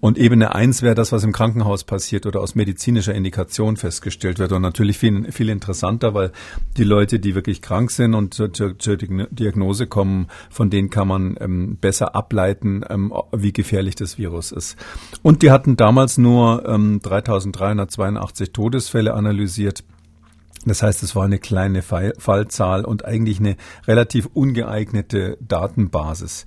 [0.00, 4.50] Und Ebene 1 wäre das, was im Krankenhaus passiert oder aus medizinischer Indikation festgestellt wird.
[4.52, 6.32] Und natürlich viel, viel interessanter, weil
[6.76, 11.36] die Leute, die wirklich krank sind und zur, zur Diagnose kommen, von denen kann man
[11.40, 14.76] ähm, besser ableiten, ähm, wie gefährlich das Virus ist.
[15.22, 19.84] Und die hatten damals nur ähm, 3.382 Todesfälle analysiert.
[20.64, 23.56] Das heißt, es war eine kleine Fallzahl und eigentlich eine
[23.86, 26.44] relativ ungeeignete Datenbasis.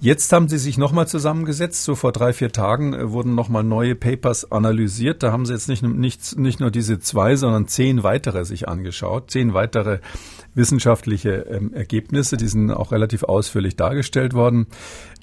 [0.00, 1.82] Jetzt haben sie sich nochmal zusammengesetzt.
[1.82, 5.22] So vor drei, vier Tagen äh, wurden nochmal neue Papers analysiert.
[5.22, 9.30] Da haben sie jetzt nicht, nicht, nicht nur diese zwei, sondern zehn weitere sich angeschaut.
[9.30, 9.98] Zehn weitere
[10.54, 12.36] wissenschaftliche ähm, Ergebnisse.
[12.36, 14.66] Die sind auch relativ ausführlich dargestellt worden.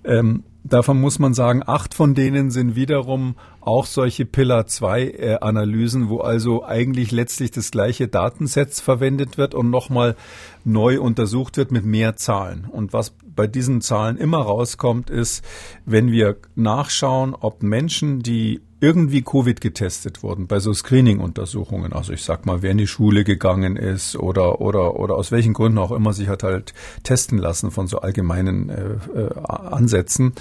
[0.04, 5.38] Ähm, davon muss man sagen, acht von denen sind wiederum auch solche Pillar 2 äh,
[5.40, 10.16] Analysen, wo also eigentlich letztlich das gleiche Datenset verwendet wird und nochmal
[10.64, 12.66] neu untersucht wird mit mehr Zahlen.
[12.70, 15.44] Und was bei diesen Zahlen immer rauskommt, ist,
[15.86, 21.92] wenn wir nachschauen, ob Menschen, die irgendwie Covid getestet wurden bei so Screening-Untersuchungen.
[21.92, 25.54] Also ich sag mal, wer in die Schule gegangen ist oder oder oder aus welchen
[25.54, 30.34] Gründen auch immer sich hat halt testen lassen von so allgemeinen äh, äh, Ansätzen.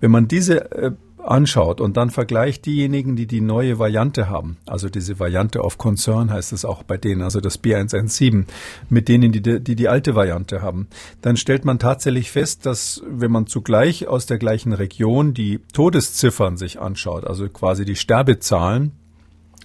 [0.00, 0.90] Wenn man diese äh,
[1.24, 6.30] anschaut und dann vergleicht diejenigen, die die neue Variante haben, also diese Variante of Concern
[6.30, 8.46] heißt es auch bei denen, also das B117,
[8.88, 10.88] mit denen, die die, die alte Variante haben,
[11.20, 16.56] dann stellt man tatsächlich fest, dass wenn man zugleich aus der gleichen Region die Todesziffern
[16.56, 18.92] sich anschaut, also quasi die Sterbezahlen,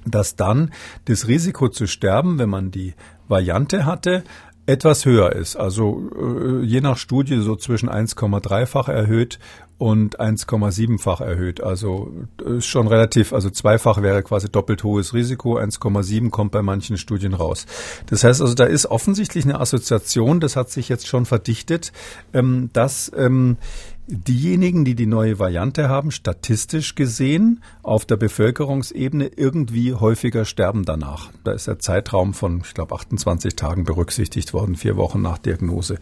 [0.05, 0.71] dass dann
[1.05, 2.93] das Risiko zu sterben, wenn man die
[3.27, 4.23] Variante hatte,
[4.67, 5.55] etwas höher ist.
[5.55, 9.39] Also äh, je nach Studie so zwischen 1,3-fach erhöht
[9.77, 11.61] und 1,7-fach erhöht.
[11.61, 12.11] Also
[12.43, 17.33] ist schon relativ, also zweifach wäre quasi doppelt hohes Risiko, 1,7 kommt bei manchen Studien
[17.33, 17.65] raus.
[18.07, 21.91] Das heißt also, da ist offensichtlich eine Assoziation, das hat sich jetzt schon verdichtet,
[22.33, 23.57] ähm, dass ähm,
[24.07, 31.31] diejenigen, die die neue Variante haben, statistisch gesehen auf der Bevölkerungsebene irgendwie häufiger sterben danach.
[31.43, 35.99] Da ist der Zeitraum von, ich glaube, 28 Tagen berücksichtigt worden, vier Wochen nach Diagnose.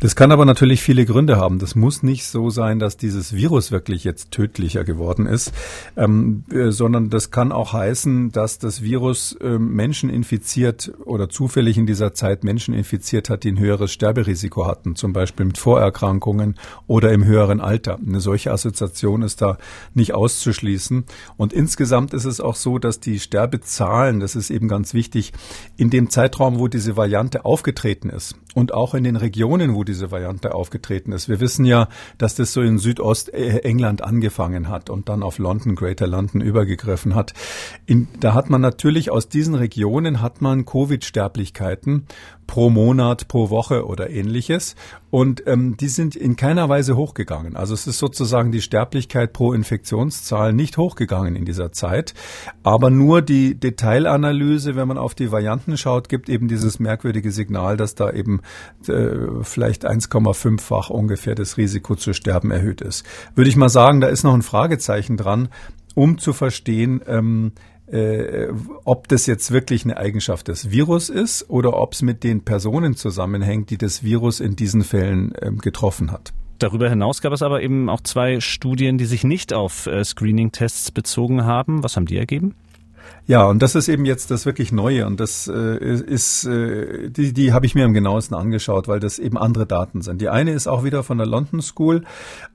[0.00, 1.60] Das kann aber natürlich viele Gründe haben.
[1.60, 5.52] Das muss nicht so sein, dass dieses Virus wirklich jetzt tödlicher geworden ist,
[5.96, 11.78] ähm, äh, sondern das kann auch heißen, dass das Virus äh, Menschen infiziert oder zufällig
[11.78, 16.56] in dieser Zeit Menschen infiziert hat, die ein höheres Sterberisiko hatten, zum Beispiel mit Vorerkrankungen
[16.88, 17.98] oder im höheren Alter.
[18.04, 19.58] Eine solche Assoziation ist da
[19.94, 21.04] nicht auszuschließen.
[21.36, 25.32] Und insgesamt ist es auch so, dass die Sterbezahlen, das ist eben ganz wichtig,
[25.76, 30.10] in dem Zeitraum, wo diese Variante aufgetreten ist und auch in den Regionen, wo diese
[30.10, 31.28] Variante aufgetreten ist.
[31.28, 31.88] Wir wissen ja,
[32.18, 37.34] dass das so in Südostengland angefangen hat und dann auf London, Greater London übergegriffen hat.
[37.86, 42.06] In, da hat man natürlich aus diesen Regionen hat man Covid-Sterblichkeiten
[42.48, 44.74] pro Monat, pro Woche oder ähnliches.
[45.10, 47.56] Und ähm, die sind in keiner Weise hochgegangen.
[47.56, 52.14] Also es ist sozusagen die Sterblichkeit pro Infektionszahl nicht hochgegangen in dieser Zeit.
[52.62, 57.76] Aber nur die Detailanalyse, wenn man auf die Varianten schaut, gibt eben dieses merkwürdige Signal,
[57.76, 58.40] dass da eben
[58.88, 63.04] äh, vielleicht 1,5-fach ungefähr das Risiko zu sterben erhöht ist.
[63.34, 65.50] Würde ich mal sagen, da ist noch ein Fragezeichen dran,
[65.94, 67.52] um zu verstehen, ähm,
[67.90, 68.48] äh,
[68.84, 72.96] ob das jetzt wirklich eine Eigenschaft des Virus ist oder ob es mit den Personen
[72.96, 76.32] zusammenhängt, die das Virus in diesen Fällen äh, getroffen hat.
[76.58, 80.90] Darüber hinaus gab es aber eben auch zwei Studien, die sich nicht auf äh, Screening-Tests
[80.90, 81.84] bezogen haben.
[81.84, 82.54] Was haben die ergeben?
[83.28, 87.34] Ja, und das ist eben jetzt das wirklich Neue und das äh, ist, äh, die,
[87.34, 90.22] die habe ich mir am genauesten angeschaut, weil das eben andere Daten sind.
[90.22, 92.04] Die eine ist auch wieder von der London School.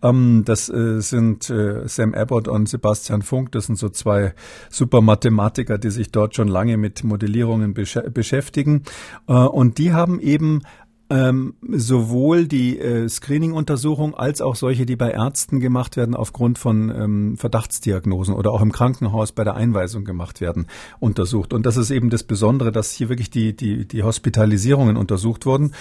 [0.02, 3.52] Ähm, das äh, sind äh, Sam Abbott und Sebastian Funk.
[3.52, 4.34] Das sind so zwei
[4.72, 8.82] super Mathematiker, die sich dort schon lange mit Modellierungen besch beschäftigen.
[9.28, 10.64] Äh, und die haben eben
[11.14, 16.90] ähm, sowohl die äh, Screening-Untersuchung als auch solche, die bei Ärzten gemacht werden aufgrund von
[16.90, 20.66] ähm, Verdachtsdiagnosen oder auch im Krankenhaus bei der Einweisung gemacht werden,
[21.00, 21.54] untersucht.
[21.54, 25.76] Und das ist eben das Besondere, dass hier wirklich die, die, die Hospitalisierungen untersucht wurden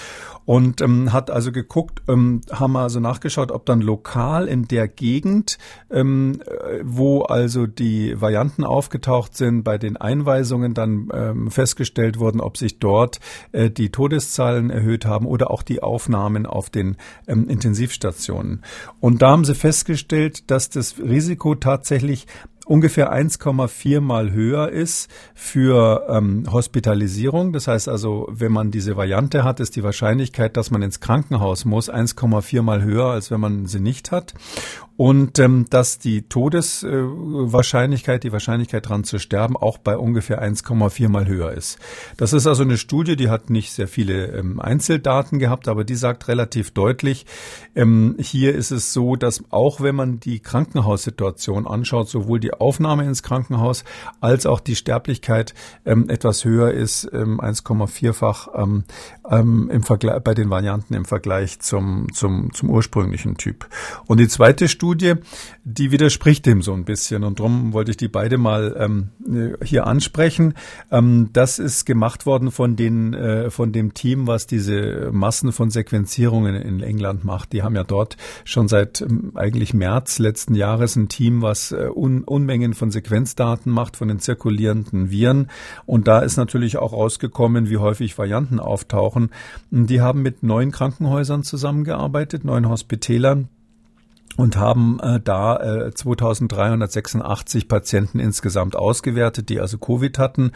[0.45, 5.57] und ähm, hat also geguckt, ähm, haben also nachgeschaut, ob dann lokal in der Gegend,
[5.91, 12.43] ähm, äh, wo also die Varianten aufgetaucht sind, bei den Einweisungen dann ähm, festgestellt wurden,
[12.43, 13.19] ob sich dort
[13.53, 18.63] äh, die Todeszahlen erhöht haben haben oder auch die Aufnahmen auf den ähm, Intensivstationen.
[19.01, 22.27] Und da haben sie festgestellt, dass das Risiko tatsächlich
[22.67, 27.53] ungefähr 1,4 mal höher ist für ähm, Hospitalisierung.
[27.53, 31.65] Das heißt also, wenn man diese Variante hat, ist die Wahrscheinlichkeit, dass man ins Krankenhaus
[31.65, 34.35] muss, 1,4 mal höher, als wenn man sie nicht hat
[34.97, 41.09] und ähm, dass die Todeswahrscheinlichkeit, äh, die Wahrscheinlichkeit dran zu sterben, auch bei ungefähr 1,4
[41.09, 41.79] mal höher ist.
[42.19, 45.95] Das ist also eine Studie, die hat nicht sehr viele ähm, Einzeldaten gehabt, aber die
[45.95, 47.27] sagt relativ deutlich,
[47.75, 53.05] ähm, hier ist es so, dass auch wenn man die Krankenhaussituation anschaut, sowohl die Aufnahme
[53.05, 53.85] ins Krankenhaus
[54.21, 58.85] als auch die Sterblichkeit ähm, etwas höher ist, ähm, 1,4-fach ähm,
[59.31, 63.69] ähm, im Vergleich bei den Varianten im Vergleich zum, zum, zum ursprünglichen Typ.
[64.07, 65.15] Und die zweite Studie
[65.65, 69.87] die widerspricht dem so ein bisschen und darum wollte ich die beide mal ähm, hier
[69.87, 70.55] ansprechen.
[70.91, 75.71] Ähm, das ist gemacht worden von den äh, von dem Team, was diese Massen von
[75.71, 77.53] Sequenzierungen in England macht.
[77.53, 82.25] Die haben ja dort schon seit eigentlich März letzten Jahres ein Team, was äh, Un
[82.43, 85.49] Unmengen von Sequenzdaten macht von den zirkulierenden Viren
[85.87, 89.31] und da ist natürlich auch rausgekommen, wie häufig Varianten auftauchen.
[89.71, 93.49] Die haben mit neun Krankenhäusern zusammengearbeitet, neun Hospitälern
[94.37, 100.51] und haben äh, da äh, 2386 Patienten insgesamt ausgewertet, die also Covid hatten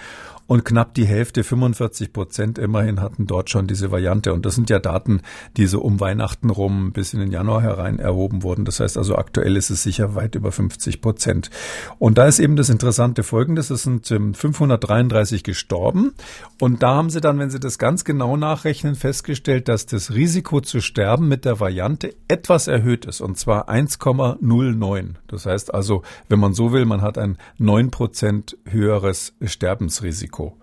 [0.46, 4.32] und knapp die Hälfte, 45 Prozent immerhin, hatten dort schon diese Variante.
[4.32, 5.20] Und das sind ja Daten,
[5.56, 8.64] die so um Weihnachten rum bis in den Januar herein erhoben wurden.
[8.64, 11.50] Das heißt also, aktuell ist es sicher weit über 50 Prozent.
[11.98, 16.12] Und da ist eben das Interessante Folgendes, es sind 533 ähm, gestorben.
[16.60, 20.60] Und da haben sie dann, wenn sie das ganz genau nachrechnen, festgestellt, dass das Risiko
[20.60, 23.20] zu sterben mit der Variante etwas erhöht ist.
[23.20, 25.14] Und zwar 1,09.
[25.26, 30.35] Das heißt also, wenn man so will, man hat ein 9 Prozent höheres Sterbensrisiko.
[30.36, 30.56] Risiko.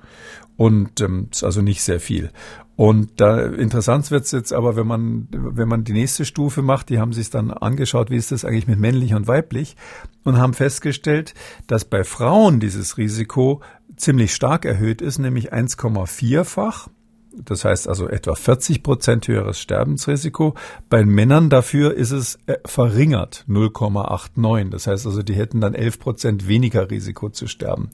[0.55, 2.29] Und ähm, ist also nicht sehr viel.
[2.75, 6.99] Und da interessant wird's jetzt aber, wenn man, wenn man die nächste Stufe macht, die
[6.99, 9.75] haben sich dann angeschaut, wie ist das eigentlich mit männlich und weiblich
[10.23, 11.33] und haben festgestellt,
[11.67, 13.61] dass bei Frauen dieses Risiko
[13.95, 16.87] ziemlich stark erhöht ist, nämlich 1,4-fach.
[17.35, 20.53] Das heißt also etwa 40 Prozent höheres Sterbensrisiko.
[20.89, 24.69] Bei Männern dafür ist es äh, verringert 0,89.
[24.69, 27.89] Das heißt also, die hätten dann 11 Prozent weniger Risiko zu sterben.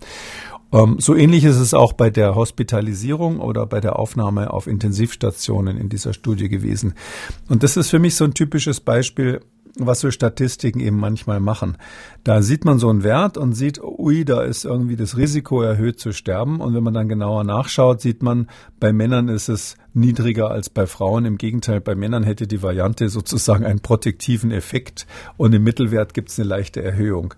[0.72, 5.78] Ähm, so ähnlich ist es auch bei der Hospitalisierung oder bei der Aufnahme auf Intensivstationen
[5.78, 6.94] in dieser Studie gewesen.
[7.48, 9.42] Und das ist für mich so ein typisches Beispiel,
[9.80, 11.78] was so Statistiken eben manchmal machen.
[12.24, 16.00] Da sieht man so einen Wert und sieht, ui, da ist irgendwie das Risiko erhöht
[16.00, 16.60] zu sterben.
[16.60, 20.86] Und wenn man dann genauer nachschaut, sieht man, bei Männern ist es niedriger als bei
[20.86, 21.26] Frauen.
[21.26, 26.30] Im Gegenteil, bei Männern hätte die Variante sozusagen einen protektiven Effekt und im Mittelwert gibt
[26.30, 27.34] es eine leichte Erhöhung.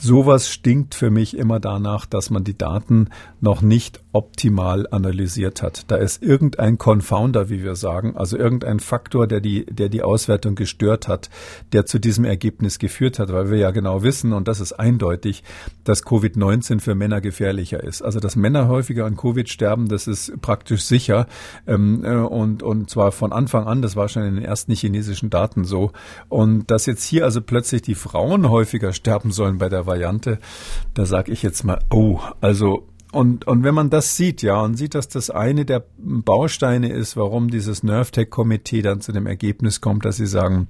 [0.00, 3.08] Sowas stinkt für mich immer danach, dass man die Daten
[3.40, 5.90] noch nicht optimal analysiert hat.
[5.90, 10.54] Da ist irgendein Confounder, wie wir sagen, also irgendein Faktor, der die, der die Auswertung
[10.54, 11.28] gestört hat,
[11.72, 15.44] der zu diesem Ergebnis geführt hat, weil wir ja genau wissen, und das ist eindeutig,
[15.84, 18.00] dass Covid-19 für Männer gefährlicher ist.
[18.00, 21.26] Also, dass Männer häufiger an Covid sterben, das ist praktisch sicher.
[21.66, 25.28] Ähm, äh, und, und zwar von Anfang an, das war schon in den ersten chinesischen
[25.28, 25.92] Daten so.
[26.28, 30.38] Und dass jetzt hier also plötzlich die Frauen häufiger sterben sollen bei der Variante,
[30.94, 34.74] da sage ich jetzt mal, oh, also und, und wenn man das sieht, ja, und
[34.74, 40.04] sieht, dass das eine der Bausteine ist, warum dieses NervTech-Komitee dann zu dem Ergebnis kommt,
[40.04, 40.68] dass sie sagen,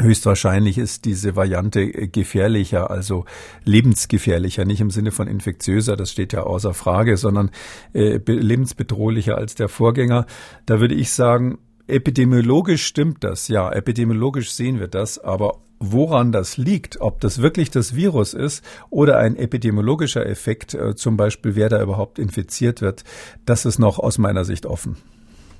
[0.00, 3.26] Höchstwahrscheinlich ist diese Variante gefährlicher, also
[3.62, 7.52] lebensgefährlicher, nicht im Sinne von infektiöser, das steht ja außer Frage, sondern
[7.92, 10.26] äh, lebensbedrohlicher als der Vorgänger.
[10.66, 15.58] Da würde ich sagen, epidemiologisch stimmt das, ja, epidemiologisch sehen wir das, aber
[15.92, 21.16] woran das liegt, ob das wirklich das Virus ist oder ein epidemiologischer Effekt, äh, zum
[21.16, 23.04] Beispiel wer da überhaupt infiziert wird,
[23.46, 24.96] das ist noch aus meiner Sicht offen.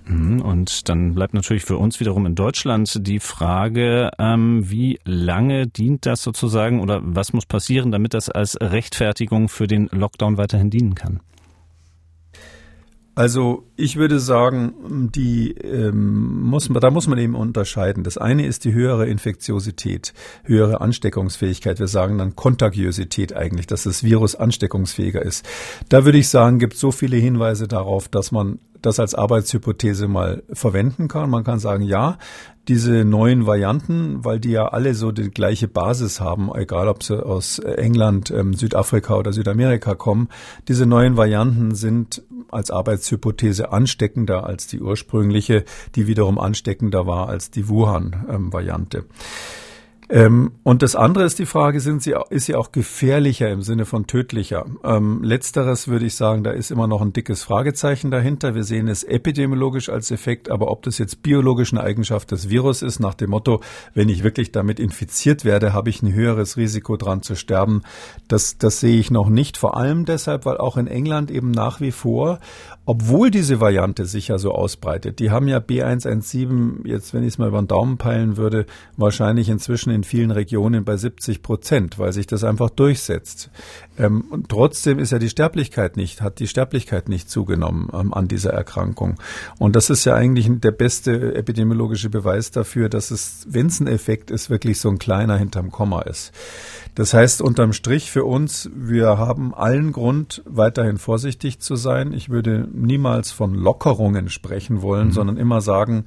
[0.07, 5.67] Mhm, und dann bleibt natürlich für uns wiederum in Deutschland die Frage, ähm, wie lange
[5.67, 10.71] dient das sozusagen oder was muss passieren, damit das als Rechtfertigung für den Lockdown weiterhin
[10.71, 11.21] dienen kann?
[13.15, 18.03] Also ich würde sagen, die ähm, muss man, da muss man eben unterscheiden.
[18.03, 21.79] Das eine ist die höhere Infektiosität, höhere Ansteckungsfähigkeit.
[21.79, 25.47] Wir sagen dann Kontagiosität eigentlich, dass das Virus ansteckungsfähiger ist.
[25.89, 30.43] Da würde ich sagen, gibt so viele Hinweise darauf, dass man das als Arbeitshypothese mal
[30.53, 31.31] verwenden kann.
[31.31, 32.19] Man kann sagen, ja,
[32.69, 37.25] diese neuen Varianten, weil die ja alle so die gleiche Basis haben, egal ob sie
[37.25, 40.29] aus England, ähm, Südafrika oder Südamerika kommen,
[40.69, 47.51] diese neuen Varianten sind als Arbeitshypothese ansteckender als die ursprüngliche, die wiederum ansteckender war als
[47.51, 49.05] die Wuhan-Variante.
[50.11, 53.87] Ähm, und das andere ist die Frage, sind sie, ist sie auch gefährlicher im Sinne
[53.87, 54.67] von tödlicher?
[54.85, 58.55] Ähm, letzteres würde ich sagen, da ist immer noch ein dickes Fragezeichen dahinter.
[58.55, 62.83] Wir sehen es epidemiologisch als Effekt, aber ob das jetzt biologisch eine Eigenschaft des Virus
[62.83, 63.61] ist, nach dem Motto,
[63.95, 67.83] wenn ich wirklich damit infiziert werde, habe ich ein höheres Risiko dran zu sterben,
[68.29, 69.57] das, das sehe ich noch nicht.
[69.57, 72.41] Vor allem deshalb, weil auch in England eben nach wie vor
[72.87, 77.39] obwohl diese Variante sich ja so ausbreitet, die haben ja B117, jetzt wenn ich es
[77.39, 78.67] mal über den Daumen peilen würde,
[78.97, 83.51] wahrscheinlich inzwischen in vielen Regionen bei 70 Prozent, weil sich das einfach durchsetzt.
[83.99, 88.29] Ähm, und trotzdem ist ja die Sterblichkeit nicht, hat die Sterblichkeit nicht zugenommen ähm, an
[88.29, 89.17] dieser Erkrankung.
[89.59, 93.87] Und das ist ja eigentlich der beste epidemiologische Beweis dafür, dass es, wenn es ein
[93.87, 96.33] Effekt ist, wirklich so ein kleiner hinterm Komma ist.
[96.95, 102.13] Das heißt unterm Strich für uns, wir haben allen Grund, weiterhin vorsichtig zu sein.
[102.13, 105.13] Ich würde niemals von Lockerungen sprechen wollen, mhm.
[105.13, 106.05] sondern immer sagen,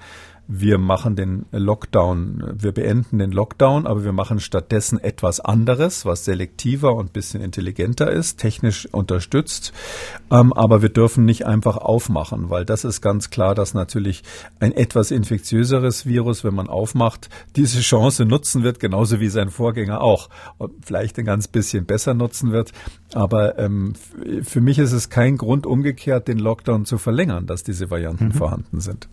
[0.48, 6.24] wir machen den Lockdown, wir beenden den Lockdown, aber wir machen stattdessen etwas anderes, was
[6.24, 9.74] selektiver und bisschen intelligenter ist, technisch unterstützt.
[10.32, 14.24] Ähm, aber wir dürfen nicht einfach aufmachen, weil das ist ganz klar, dass natürlich
[14.60, 20.02] ein etwas infektiöseres Virus, wenn man aufmacht, diese Chance nutzen wird, genauso wie sein Vorgänger
[20.02, 20.30] auch.
[20.58, 22.72] Und vielleicht ein ganz bisschen besser nutzen wird.
[23.14, 23.94] Aber ähm,
[24.44, 28.34] für mich ist es kein Grund, umgekehrt den Lockdown zu verlängern, dass diese Varianten mhm.
[28.34, 29.10] vorhanden sind.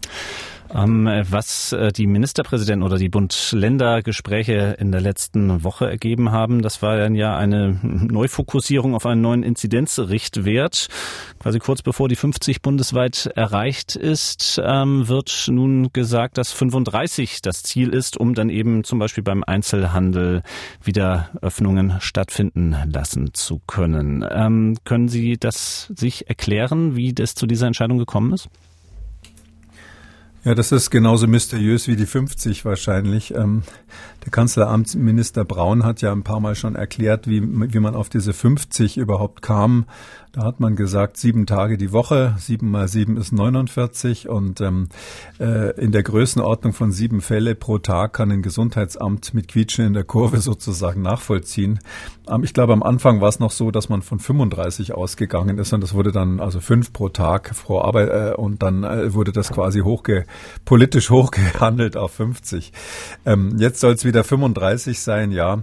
[0.74, 6.82] Ähm, was äh, die Ministerpräsidenten oder die Bund-Länder-Gespräche in der letzten Woche ergeben haben, das
[6.82, 10.88] war dann ja eine Neufokussierung auf einen neuen Inzidenzrichtwert.
[11.38, 17.62] Quasi kurz bevor die 50 bundesweit erreicht ist, ähm, wird nun gesagt, dass 35 das
[17.62, 20.42] Ziel ist, um dann eben zum Beispiel beim Einzelhandel
[20.82, 24.26] wieder Öffnungen stattfinden lassen zu können.
[24.28, 28.48] Ähm, können Sie das sich erklären, wie das zu dieser Entscheidung gekommen ist?
[30.44, 33.35] Ja, das ist genauso mysteriös wie die 50 wahrscheinlich.
[33.35, 33.62] Ähm,
[34.24, 38.35] der Kanzleramtsminister Braun hat ja ein paar Mal schon erklärt, wie, wie man auf diese
[38.35, 39.87] 50 überhaupt kam.
[40.35, 44.88] Da hat man gesagt, sieben Tage die Woche, sieben mal sieben ist 49 und ähm,
[45.38, 49.92] äh, in der Größenordnung von sieben Fälle pro Tag kann ein Gesundheitsamt mit Quietschen in
[49.92, 51.79] der Kurve sozusagen nachvollziehen.
[52.29, 55.73] Ähm, ich glaube, am Anfang war es noch so, dass man von 35 ausgegangen ist
[55.73, 59.31] und das wurde dann also fünf pro Tag pro Arbeit äh, und dann äh, wurde
[59.31, 60.25] das quasi hochge
[60.64, 62.73] politisch hochgehandelt auf 50.
[63.25, 65.62] Ähm, jetzt soll es wieder 35 sein, ja.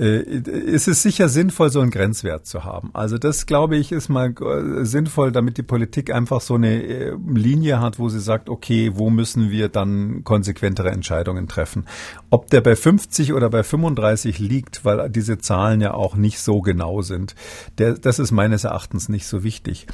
[0.00, 2.88] Äh, ist es sicher sinnvoll, so einen Grenzwert zu haben.
[2.94, 7.14] Also das, glaube ich, ist mal äh, sinnvoll, damit die Politik einfach so eine äh,
[7.28, 11.84] Linie hat, wo sie sagt, okay, wo müssen wir dann konsequentere Entscheidungen treffen.
[12.30, 16.62] Ob der bei 50 oder bei 35 liegt, weil diese Zahlen ja auch nicht so
[16.62, 17.34] genau sind,
[17.76, 19.86] der, das ist meines Erachtens nicht so wichtig.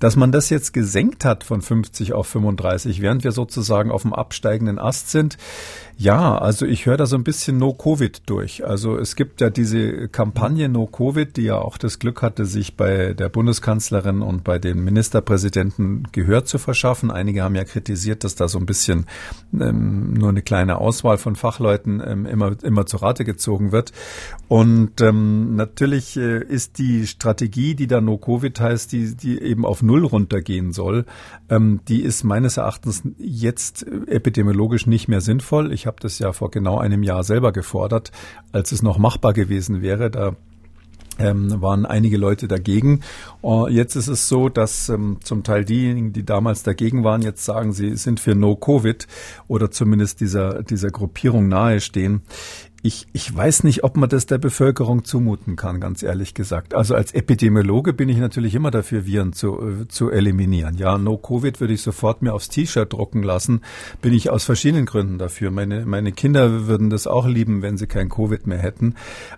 [0.00, 4.12] Dass man das jetzt gesenkt hat von 50 auf 35, während wir sozusagen auf dem
[4.12, 5.38] absteigenden Ast sind,
[5.96, 8.66] ja, also ich höre da so ein bisschen No-Covid durch.
[8.66, 13.14] Also es gibt ja diese Kampagne No-Covid, die ja auch das Glück hatte, sich bei
[13.14, 17.10] der Bundeskanzlerin und bei den Ministerpräsidenten Gehör zu verschaffen.
[17.10, 19.06] Einige haben ja kritisiert, dass da so ein bisschen
[19.52, 23.92] ähm, nur eine kleine Auswahl von Fachleuten ähm, immer, immer zu Rate gezogen wird.
[24.48, 29.82] Und ähm, natürlich äh, ist die Strategie, die da No-Covid heißt, die, die eben auf
[29.82, 31.04] Null runtergehen soll,
[31.48, 35.72] ähm, die ist meines Erachtens jetzt epidemiologisch nicht mehr sinnvoll.
[35.72, 38.12] Ich habe das ja vor genau einem Jahr selber gefordert,
[38.52, 40.10] als es noch machbar gewesen wäre.
[40.10, 40.36] Da
[41.18, 43.00] ähm, waren einige Leute dagegen.
[43.42, 47.44] Uh, jetzt ist es so, dass ähm, zum Teil diejenigen, die damals dagegen waren, jetzt
[47.44, 49.06] sagen, sie sind für No Covid
[49.46, 52.22] oder zumindest dieser, dieser Gruppierung nahestehen
[52.84, 56.74] ich, ich weiß nicht, ob man das der Bevölkerung zumuten kann, ganz ehrlich gesagt.
[56.74, 60.76] Also als Epidemiologe bin ich natürlich immer dafür, Viren zu, äh, zu eliminieren.
[60.76, 63.60] Ja, No Covid würde ich sofort mir aufs T-Shirt drucken lassen.
[64.00, 65.52] Bin ich aus verschiedenen Gründen dafür.
[65.52, 68.96] Meine, meine Kinder würden das auch lieben, wenn sie kein Covid mehr hätten.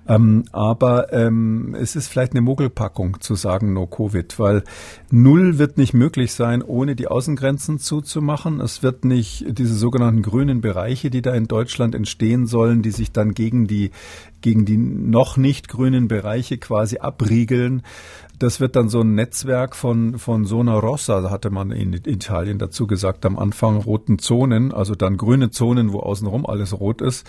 [0.08, 4.64] Ähm, aber ähm, es ist vielleicht eine Mogelpackung zu sagen No Covid, weil
[5.10, 8.62] Null wird nicht möglich sein, ohne die Außengrenzen zuzumachen.
[8.62, 13.12] Es wird nicht diese sogenannten grünen Bereiche, die da in Deutschland entstehen sollen, die sich
[13.12, 13.90] dann gegen die,
[14.40, 17.82] gegen die noch nicht grünen Bereiche quasi abriegeln.
[18.38, 22.86] Das wird dann so ein Netzwerk von, von Zona Rossa, hatte man in Italien dazu
[22.86, 27.26] gesagt, am Anfang roten Zonen, also dann grüne Zonen, wo außenrum alles rot ist.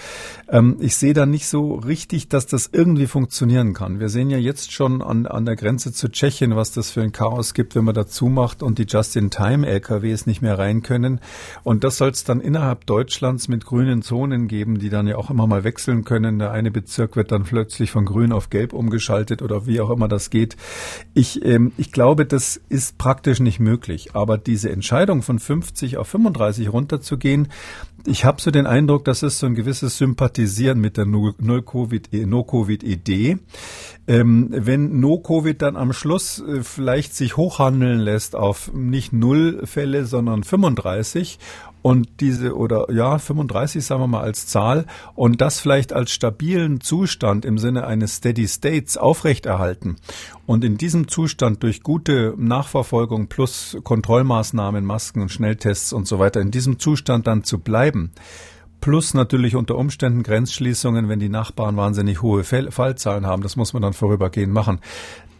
[0.49, 3.99] Ähm, ich sehe da nicht so richtig, dass das irgendwie funktionieren kann.
[3.99, 7.11] Wir sehen ja jetzt schon an, an der Grenze zu Tschechien, was das für ein
[7.11, 11.19] Chaos gibt, wenn man dazu macht und die Just-in-Time-LKWs nicht mehr rein können.
[11.63, 15.29] Und das soll es dann innerhalb Deutschlands mit grünen Zonen geben, die dann ja auch
[15.29, 16.39] immer mal wechseln können.
[16.39, 20.07] Der eine Bezirk wird dann plötzlich von grün auf gelb umgeschaltet oder wie auch immer
[20.07, 20.57] das geht.
[21.13, 24.15] Ich, ähm, ich glaube, das ist praktisch nicht möglich.
[24.15, 27.47] Aber diese Entscheidung von 50 auf 35 runterzugehen,
[28.07, 32.17] ich habe so den Eindruck, das ist so ein gewisses Sympathisieren mit der No-Covid-Idee.
[34.07, 40.05] Ähm, wenn No-Covid dann am Schluss äh, vielleicht sich hochhandeln lässt auf nicht null Fälle,
[40.05, 41.39] sondern 35
[41.85, 44.87] und diese oder ja 35 sagen wir mal als Zahl.
[45.13, 49.97] Und das vielleicht als stabilen Zustand im Sinne eines Steady States aufrechterhalten.
[50.47, 56.41] Und in diesem Zustand durch gute Nachverfolgung plus Kontrollmaßnahmen, Masken und Schnelltests und so weiter
[56.41, 58.13] in diesem Zustand dann zu bleiben.
[58.81, 63.43] Plus natürlich unter Umständen Grenzschließungen, wenn die Nachbarn wahnsinnig hohe Fallzahlen haben.
[63.43, 64.79] Das muss man dann vorübergehend machen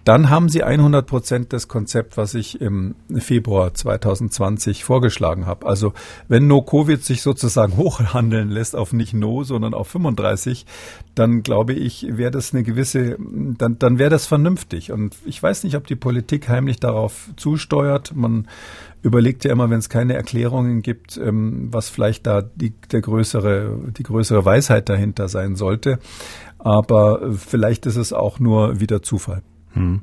[0.05, 5.65] dann haben Sie 100 Prozent das Konzept, was ich im Februar 2020 vorgeschlagen habe.
[5.65, 5.93] Also
[6.27, 10.67] wenn No-Covid sich sozusagen hochhandeln lässt auf nicht No, sondern auf 35,
[11.15, 14.91] dann glaube ich, wäre das eine gewisse, dann, dann wäre das vernünftig.
[14.91, 18.15] Und ich weiß nicht, ob die Politik heimlich darauf zusteuert.
[18.15, 18.47] Man
[19.01, 23.91] überlegt ja immer, wenn es keine Erklärungen gibt, ähm, was vielleicht da die, der größere,
[23.97, 25.97] die größere Weisheit dahinter sein sollte.
[26.59, 29.41] Aber vielleicht ist es auch nur wieder Zufall.
[29.75, 30.01] Hm.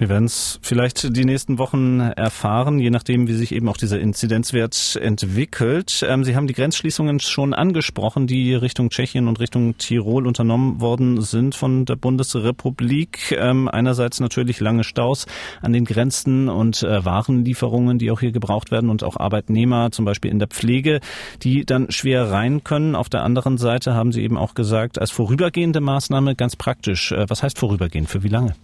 [0.00, 4.00] Wir werden es vielleicht die nächsten Wochen erfahren, je nachdem, wie sich eben auch dieser
[4.00, 6.02] Inzidenzwert entwickelt.
[6.08, 11.20] Ähm, Sie haben die Grenzschließungen schon angesprochen, die Richtung Tschechien und Richtung Tirol unternommen worden
[11.20, 13.32] sind von der Bundesrepublik.
[13.32, 15.26] Ähm, einerseits natürlich lange Staus
[15.60, 20.06] an den Grenzen und äh, Warenlieferungen, die auch hier gebraucht werden und auch Arbeitnehmer, zum
[20.06, 21.00] Beispiel in der Pflege,
[21.42, 22.96] die dann schwer rein können.
[22.96, 27.12] Auf der anderen Seite haben Sie eben auch gesagt, als vorübergehende Maßnahme ganz praktisch.
[27.12, 28.08] Äh, was heißt vorübergehend?
[28.08, 28.54] Für wie lange?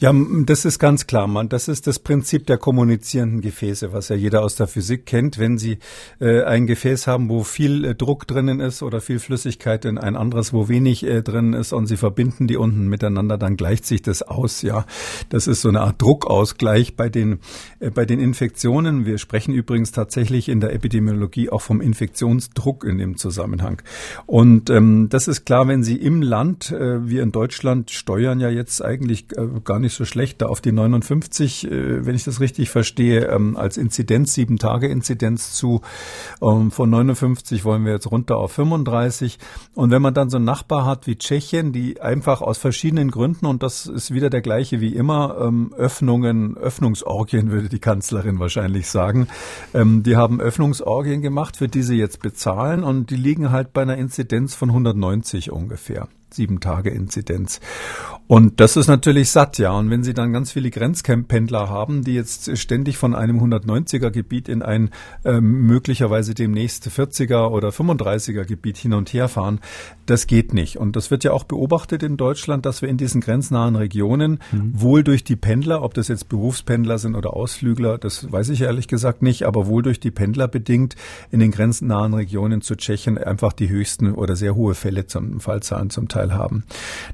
[0.00, 0.12] Ja,
[0.44, 1.48] das ist ganz klar, man.
[1.48, 5.38] Das ist das Prinzip der kommunizierenden Gefäße, was ja jeder aus der Physik kennt.
[5.38, 5.78] Wenn Sie
[6.20, 10.16] äh, ein Gefäß haben, wo viel äh, Druck drinnen ist oder viel Flüssigkeit in ein
[10.16, 14.02] anderes, wo wenig äh, drin ist und Sie verbinden die unten miteinander, dann gleicht sich
[14.02, 14.62] das aus.
[14.62, 14.84] Ja,
[15.28, 17.38] das ist so eine Art Druckausgleich bei den
[17.78, 19.06] äh, bei den Infektionen.
[19.06, 23.80] Wir sprechen übrigens tatsächlich in der Epidemiologie auch vom Infektionsdruck in dem Zusammenhang.
[24.26, 28.50] Und ähm, das ist klar, wenn Sie im Land, äh, wir in Deutschland steuern ja
[28.50, 32.24] jetzt eigentlich äh, gar nicht nicht so schlecht, da auf die 59, äh, wenn ich
[32.24, 35.82] das richtig verstehe, ähm, als Inzidenz, sieben Tage Inzidenz zu.
[36.42, 39.38] Ähm, von 59 wollen wir jetzt runter auf 35.
[39.74, 43.46] Und wenn man dann so einen Nachbar hat wie Tschechien, die einfach aus verschiedenen Gründen,
[43.46, 48.88] und das ist wieder der gleiche wie immer, ähm, Öffnungen, Öffnungsorgien würde die Kanzlerin wahrscheinlich
[48.88, 49.28] sagen,
[49.72, 53.96] die haben Öffnungsorgien gemacht, für die sie jetzt bezahlen und die liegen halt bei einer
[53.96, 57.60] Inzidenz von 190 ungefähr sieben Tage Inzidenz.
[58.26, 59.72] Und das ist natürlich satt, ja.
[59.72, 64.48] Und wenn Sie dann ganz viele Grenzpendler haben, die jetzt ständig von einem 190er Gebiet
[64.48, 64.90] in ein
[65.24, 69.60] äh, möglicherweise demnächst 40er oder 35er Gebiet hin und her fahren,
[70.06, 70.78] das geht nicht.
[70.78, 74.72] Und das wird ja auch beobachtet in Deutschland, dass wir in diesen grenznahen Regionen mhm.
[74.74, 78.88] wohl durch die Pendler, ob das jetzt Berufspendler sind oder Ausflügler, das weiß ich ehrlich
[78.88, 80.96] gesagt nicht, aber wohl durch die Pendler bedingt
[81.30, 85.90] in den grenznahen Regionen zu Tschechien einfach die höchsten oder sehr hohe Fälle zum Fallzahlen
[85.90, 86.64] zum Teil haben.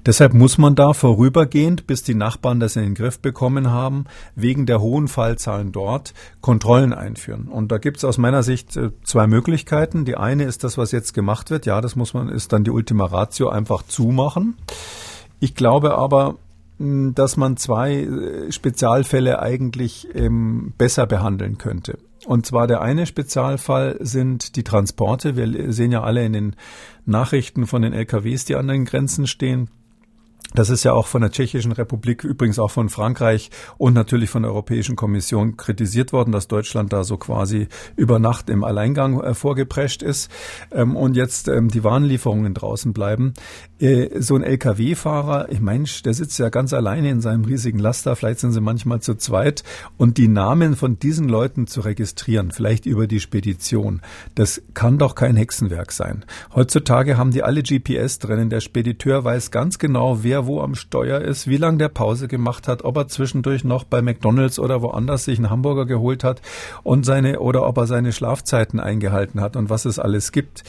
[0.06, 4.04] Deshalb muss man da vorübergehend, bis die Nachbarn das in den Griff bekommen haben,
[4.34, 7.48] wegen der hohen Fallzahlen dort Kontrollen einführen.
[7.48, 10.04] Und da gibt es aus meiner Sicht äh, zwei Möglichkeiten.
[10.04, 11.66] Die eine ist das, was jetzt gemacht wird.
[11.66, 14.56] Ja, das muss man, ist dann die Ultima Ratio einfach zumachen.
[15.40, 16.36] Ich glaube aber,
[16.78, 21.98] dass man zwei äh, Spezialfälle eigentlich ähm, besser behandeln könnte.
[22.30, 25.34] Und zwar der eine Spezialfall sind die Transporte.
[25.34, 26.56] Wir sehen ja alle in den
[27.04, 29.68] Nachrichten von den LKWs, die an den Grenzen stehen.
[30.54, 34.42] Das ist ja auch von der Tschechischen Republik, übrigens auch von Frankreich und natürlich von
[34.42, 39.34] der Europäischen Kommission kritisiert worden, dass Deutschland da so quasi über Nacht im Alleingang äh,
[39.34, 40.30] vorgeprescht ist
[40.72, 43.34] ähm, und jetzt ähm, die Warenlieferungen draußen bleiben.
[43.78, 48.16] Äh, so ein Lkw-Fahrer, ich meine, der sitzt ja ganz alleine in seinem riesigen Laster,
[48.16, 49.62] vielleicht sind sie manchmal zu zweit
[49.98, 54.02] und die Namen von diesen Leuten zu registrieren, vielleicht über die Spedition,
[54.34, 56.24] das kann doch kein Hexenwerk sein.
[56.54, 60.74] Heutzutage haben die alle GPS drinnen, der Spediteur weiß ganz genau, wer wer wo am
[60.74, 64.80] Steuer ist, wie lange der Pause gemacht hat, ob er zwischendurch noch bei McDonalds oder
[64.80, 66.40] woanders sich einen Hamburger geholt hat
[66.82, 70.64] und seine oder ob er seine Schlafzeiten eingehalten hat und was es alles gibt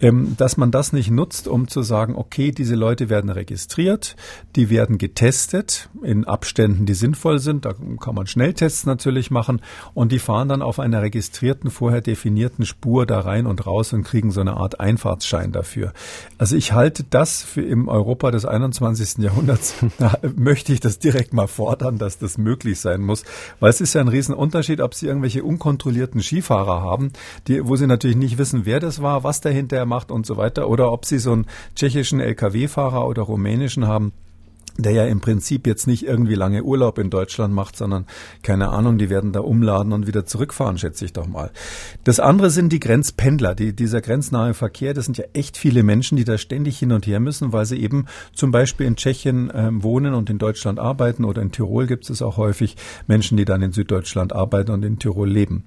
[0.00, 4.16] ähm, dass man das nicht nutzt, um zu sagen, okay, diese Leute werden registriert,
[4.56, 7.64] die werden getestet in Abständen, die sinnvoll sind.
[7.64, 9.60] Da kann man Schnelltests natürlich machen
[9.94, 14.02] und die fahren dann auf einer registrierten, vorher definierten Spur da rein und raus und
[14.02, 15.92] kriegen so eine Art Einfahrtsschein dafür.
[16.38, 19.18] Also ich halte das für im Europa des 21.
[19.18, 23.24] Jahrhunderts, da möchte ich das direkt mal fordern, dass das möglich sein muss,
[23.60, 27.12] weil es ist ja ein Riesenunterschied, ob Sie irgendwelche unkontrollierten Skifahrer haben,
[27.46, 30.36] die, wo Sie natürlich nicht wissen, wer das war, was dahinter er macht und so
[30.36, 34.12] weiter, oder ob sie so einen tschechischen Lkw-Fahrer oder rumänischen haben,
[34.76, 38.06] der ja im Prinzip jetzt nicht irgendwie lange Urlaub in Deutschland macht, sondern
[38.42, 41.52] keine Ahnung, die werden da umladen und wieder zurückfahren, schätze ich doch mal.
[42.02, 44.92] Das andere sind die Grenzpendler, die, dieser grenznahe Verkehr.
[44.92, 47.80] Das sind ja echt viele Menschen, die da ständig hin und her müssen, weil sie
[47.80, 52.10] eben zum Beispiel in Tschechien äh, wohnen und in Deutschland arbeiten oder in Tirol gibt
[52.10, 52.76] es auch häufig
[53.06, 55.62] Menschen, die dann in Süddeutschland arbeiten und in Tirol leben.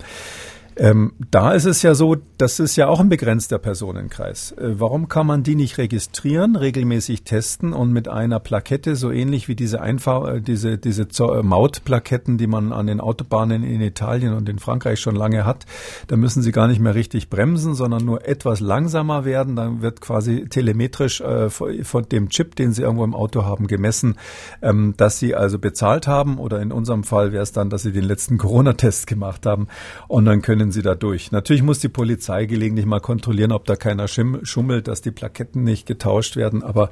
[0.80, 4.51] Ähm, da ist es ja so, das ist ja auch ein begrenzter Personenkreis.
[4.51, 9.47] Äh, warum kann man die nicht registrieren, regelmäßig testen und mit einer Plakette, so ähnlich
[9.47, 14.34] wie diese Einfach äh, diese, diese äh, Mautplaketten, die man an den Autobahnen in Italien
[14.34, 15.65] und in Frankreich schon lange hat,
[16.07, 19.55] da müssen sie gar nicht mehr richtig bremsen, sondern nur etwas langsamer werden.
[19.55, 24.15] Dann wird quasi telemetrisch äh, von dem Chip, den sie irgendwo im Auto haben, gemessen,
[24.61, 27.91] ähm, dass sie also bezahlt haben oder in unserem Fall wäre es dann, dass sie
[27.91, 29.67] den letzten Corona-Test gemacht haben
[30.07, 31.32] und dann können können Sie da durch.
[31.32, 35.86] Natürlich muss die Polizei gelegentlich mal kontrollieren, ob da keiner schummelt, dass die Plaketten nicht
[35.86, 36.61] getauscht werden.
[36.61, 36.89] Aber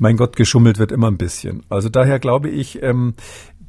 [0.00, 1.62] mein Gott, geschummelt wird immer ein bisschen.
[1.68, 3.14] Also daher glaube ich, ähm,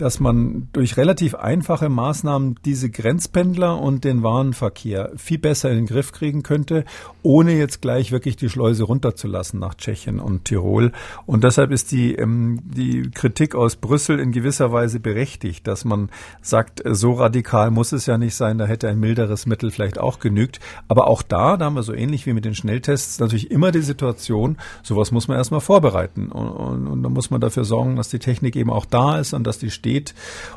[0.03, 5.85] dass man durch relativ einfache Maßnahmen diese Grenzpendler und den Warenverkehr viel besser in den
[5.85, 6.83] Griff kriegen könnte,
[7.21, 10.91] ohne jetzt gleich wirklich die Schleuse runterzulassen nach Tschechien und Tirol.
[11.25, 16.09] Und deshalb ist die, ähm, die Kritik aus Brüssel in gewisser Weise berechtigt, dass man
[16.41, 20.19] sagt, so radikal muss es ja nicht sein, da hätte ein milderes Mittel vielleicht auch
[20.19, 20.59] genügt.
[20.89, 23.79] Aber auch da, da haben wir so ähnlich wie mit den Schnelltests natürlich immer die
[23.79, 26.29] Situation, sowas muss man erstmal vorbereiten.
[26.29, 29.33] Und, und, und da muss man dafür sorgen, dass die Technik eben auch da ist
[29.33, 29.92] und dass die steht.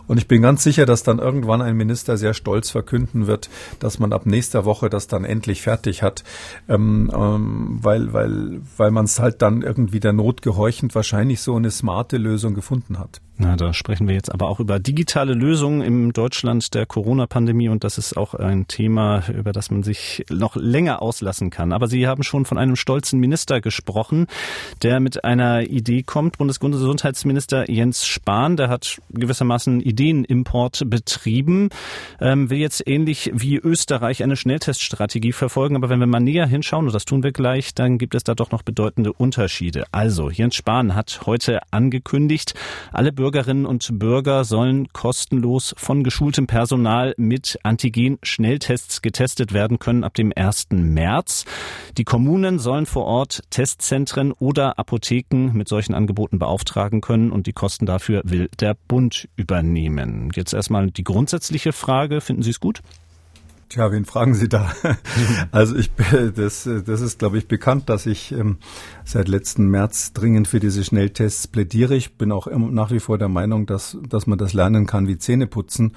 [0.06, 3.98] Und ich bin ganz sicher, dass dann irgendwann ein Minister sehr stolz verkünden wird, dass
[3.98, 6.24] man ab nächster Woche das dann endlich fertig hat,
[6.68, 11.56] ähm, ähm, weil, weil, weil man es halt dann irgendwie der Not gehorchend wahrscheinlich so
[11.56, 13.20] eine smarte Lösung gefunden hat.
[13.38, 17.84] Na, da sprechen wir jetzt aber auch über digitale Lösungen im Deutschland der Corona-Pandemie und
[17.84, 21.74] das ist auch ein Thema, über das man sich noch länger auslassen kann.
[21.74, 24.26] Aber Sie haben schon von einem stolzen Minister gesprochen,
[24.82, 26.38] der mit einer Idee kommt.
[26.38, 31.68] Bundesgesundheitsminister Jens Spahn, der hat gewissermaßen Ideenimport betrieben,
[32.22, 35.76] ähm, will jetzt ähnlich wie Österreich eine Schnellteststrategie verfolgen.
[35.76, 38.34] Aber wenn wir mal näher hinschauen, und das tun wir gleich, dann gibt es da
[38.34, 39.84] doch noch bedeutende Unterschiede.
[39.92, 42.54] Also, Jens Spahn hat heute angekündigt,
[42.92, 50.04] alle Bürger Bürgerinnen und Bürger sollen kostenlos von geschultem Personal mit Antigen-Schnelltests getestet werden können
[50.04, 50.68] ab dem 1.
[50.70, 51.44] März.
[51.98, 57.52] Die Kommunen sollen vor Ort Testzentren oder Apotheken mit solchen Angeboten beauftragen können und die
[57.52, 60.30] Kosten dafür will der Bund übernehmen.
[60.32, 62.20] Jetzt erstmal die grundsätzliche Frage.
[62.20, 62.80] Finden Sie es gut?
[63.68, 64.72] Tja, wen fragen Sie da?
[65.50, 65.90] Also ich,
[66.34, 68.58] das, das ist, glaube ich, bekannt, dass ich ähm,
[69.04, 71.96] seit letzten März dringend für diese Schnelltests plädiere.
[71.96, 75.18] Ich bin auch nach wie vor der Meinung, dass, dass man das lernen kann wie
[75.18, 75.92] Zähne putzen.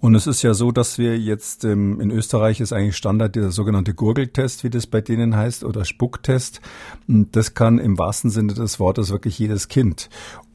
[0.00, 3.50] Und es ist ja so, dass wir jetzt ähm, in Österreich ist eigentlich Standard der
[3.50, 6.62] sogenannte Gurgeltest, wie das bei denen heißt, oder Spucktest.
[7.06, 10.08] Und das kann im wahrsten Sinne des Wortes wirklich jedes Kind.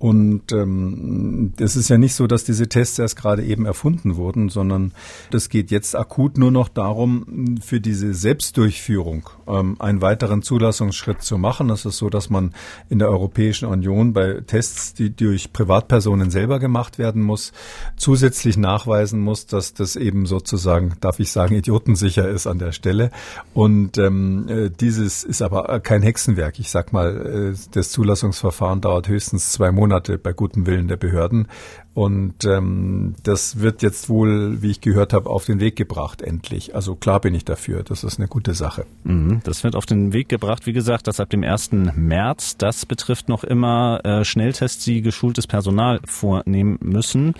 [0.05, 4.49] Und ähm, das ist ja nicht so, dass diese Tests erst gerade eben erfunden wurden,
[4.49, 4.91] sondern
[5.31, 11.39] das geht jetzt akut nur noch darum, für diese Selbstdurchführung ähm, einen weiteren Zulassungsschritt zu
[11.39, 11.69] machen.
[11.69, 12.53] Das ist so, dass man
[12.87, 17.51] in der Europäischen Union bei Tests, die durch Privatpersonen selber gemacht werden muss,
[17.97, 23.09] zusätzlich nachweisen muss, dass das eben sozusagen, darf ich sagen, idiotensicher ist an der Stelle.
[23.55, 26.59] Und ähm, äh, dieses ist aber kein Hexenwerk.
[26.59, 31.47] Ich sag mal, äh, das Zulassungsverfahren dauert höchstens zwei Monate bei gutem Willen der Behörden.
[31.95, 36.75] Und ähm, das wird jetzt wohl, wie ich gehört habe, auf den Weg gebracht, endlich.
[36.75, 37.83] Also klar bin ich dafür.
[37.83, 38.85] Das ist eine gute Sache.
[39.05, 40.65] Mhm, das wird auf den Weg gebracht.
[40.65, 41.71] Wie gesagt, das ab dem 1.
[41.95, 42.57] März.
[42.57, 47.33] Das betrifft noch immer äh, Schnelltests, die geschultes Personal vornehmen müssen.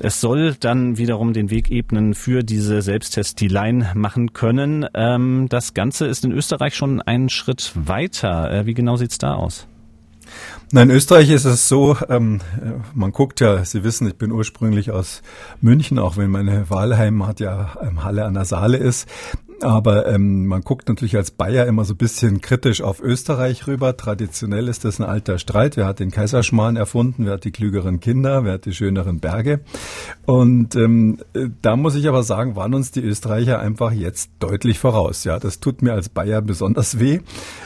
[0.00, 4.86] Es soll dann wiederum den Weg ebnen für diese Selbsttests, die Laien machen können.
[4.92, 8.52] Ähm, das Ganze ist in Österreich schon einen Schritt weiter.
[8.52, 9.66] Äh, wie genau sieht's da aus?
[10.72, 12.40] Nein, in Österreich ist es so, ähm,
[12.94, 15.22] man guckt ja, Sie wissen, ich bin ursprünglich aus
[15.60, 19.08] München, auch wenn meine Wahlheim ja ähm, Halle an der Saale ist.
[19.60, 23.96] Aber ähm, man guckt natürlich als Bayer immer so ein bisschen kritisch auf Österreich rüber.
[23.96, 25.76] Traditionell ist das ein alter Streit.
[25.76, 27.26] Wer hat den Kaiserschmarrn erfunden?
[27.26, 28.44] Wer hat die klügeren Kinder?
[28.44, 29.60] Wer hat die schöneren Berge?
[30.26, 31.18] Und ähm,
[31.62, 35.24] da muss ich aber sagen, waren uns die Österreicher einfach jetzt deutlich voraus.
[35.24, 37.20] Ja, das tut mir als Bayer besonders weh.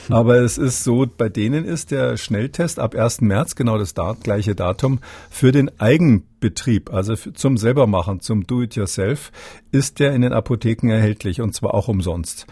[0.09, 3.23] Aber es ist so, bei denen ist der Schnelltest ab 1.
[3.23, 9.33] März, genau das gleiche Datum, für den Eigen Betrieb, also zum selbermachen, zum Do-it-yourself,
[9.73, 12.47] ist der in den Apotheken erhältlich und zwar auch umsonst.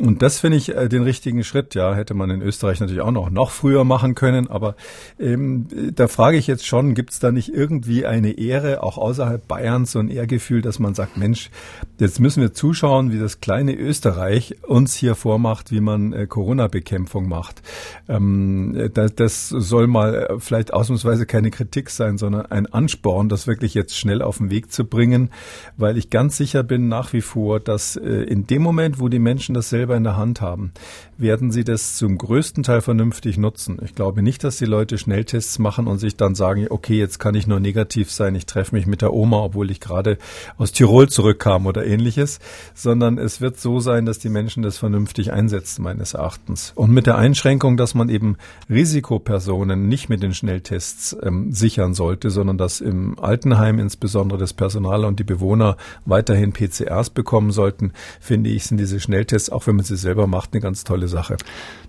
[0.00, 1.74] Und das finde ich äh, den richtigen Schritt.
[1.74, 4.74] Ja, hätte man in Österreich natürlich auch noch noch früher machen können, aber
[5.20, 9.46] ähm, da frage ich jetzt schon, gibt es da nicht irgendwie eine Ehre auch außerhalb
[9.46, 11.50] Bayerns so ein Ehrgefühl, dass man sagt, Mensch,
[11.98, 17.28] jetzt müssen wir zuschauen, wie das kleine Österreich uns hier vormacht, wie man äh, Corona-Bekämpfung
[17.28, 17.62] macht.
[18.08, 23.46] Ähm, das, das soll mal äh, vielleicht ausnahmsweise keine Kritik sein, sondern ein Ansporn das
[23.46, 25.30] wirklich jetzt schnell auf den Weg zu bringen,
[25.76, 29.18] weil ich ganz sicher bin nach wie vor, dass äh, in dem Moment, wo die
[29.18, 30.72] Menschen das selber in der Hand haben,
[31.16, 33.78] werden sie das zum größten Teil vernünftig nutzen.
[33.82, 37.34] Ich glaube nicht, dass die Leute Schnelltests machen und sich dann sagen, okay, jetzt kann
[37.34, 40.18] ich nur negativ sein, ich treffe mich mit der Oma, obwohl ich gerade
[40.58, 42.40] aus Tirol zurückkam oder ähnliches,
[42.74, 46.72] sondern es wird so sein, dass die Menschen das vernünftig einsetzen, meines Erachtens.
[46.74, 48.36] Und mit der Einschränkung, dass man eben
[48.68, 55.04] Risikopersonen nicht mit den Schnelltests ähm, sichern sollte, sondern dass im Altenheim insbesondere das Personal
[55.04, 59.84] und die Bewohner weiterhin PCRs bekommen sollten, finde ich, sind diese Schnelltests, auch wenn man
[59.84, 61.36] sie selber macht, eine ganz tolle Sache.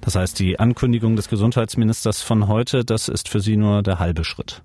[0.01, 4.23] Das heißt, die Ankündigung des Gesundheitsministers von heute, das ist für Sie nur der halbe
[4.23, 4.63] Schritt.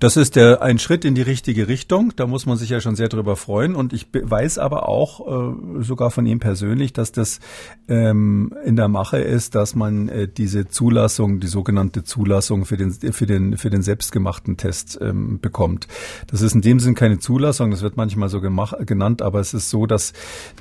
[0.00, 2.12] Das ist der, ein Schritt in die richtige Richtung.
[2.16, 3.74] Da muss man sich ja schon sehr drüber freuen.
[3.74, 7.40] Und ich weiß aber auch, äh, sogar von ihm persönlich, dass das
[7.88, 12.92] ähm, in der Mache ist, dass man äh, diese Zulassung, die sogenannte Zulassung für den,
[12.92, 15.88] für den, für den selbstgemachten Test ähm, bekommt.
[16.26, 19.54] Das ist in dem Sinn keine Zulassung, das wird manchmal so gemacht, genannt, aber es
[19.54, 20.12] ist so, dass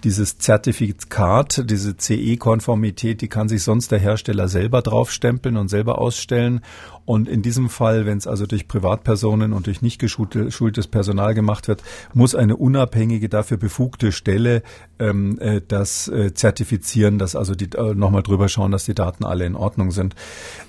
[0.03, 6.61] dieses Zertifikat, diese CE-Konformität, die kann sich sonst der Hersteller selber draufstempeln und selber ausstellen.
[7.05, 11.67] Und in diesem Fall, wenn es also durch Privatpersonen und durch nicht geschultes Personal gemacht
[11.67, 11.83] wird,
[12.13, 14.63] muss eine unabhängige, dafür befugte Stelle
[14.99, 19.25] ähm, äh, das äh, zertifizieren, dass also die äh, nochmal drüber schauen, dass die Daten
[19.25, 20.15] alle in Ordnung sind.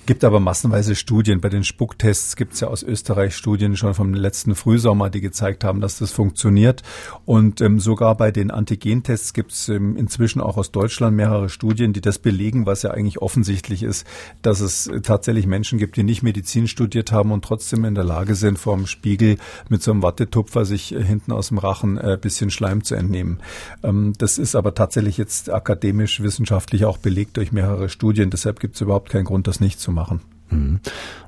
[0.05, 1.39] Gibt aber massenweise Studien.
[1.39, 5.63] Bei den Spucktests gibt es ja aus Österreich Studien schon vom letzten Frühsommer, die gezeigt
[5.63, 6.83] haben, dass das funktioniert.
[7.25, 11.93] Und ähm, sogar bei den Antigentests gibt es ähm, inzwischen auch aus Deutschland mehrere Studien,
[11.93, 14.05] die das belegen, was ja eigentlich offensichtlich ist,
[14.41, 18.35] dass es tatsächlich Menschen gibt, die nicht Medizin studiert haben und trotzdem in der Lage
[18.35, 19.37] sind, vorm Spiegel
[19.69, 23.39] mit so einem Wattetupfer sich äh, hinten aus dem Rachen äh, bisschen Schleim zu entnehmen.
[23.83, 28.29] Ähm, das ist aber tatsächlich jetzt akademisch, wissenschaftlich auch belegt durch mehrere Studien.
[28.29, 30.19] Deshalb gibt es überhaupt keinen Grund, das nicht zu machen.
[30.49, 30.79] Mhm.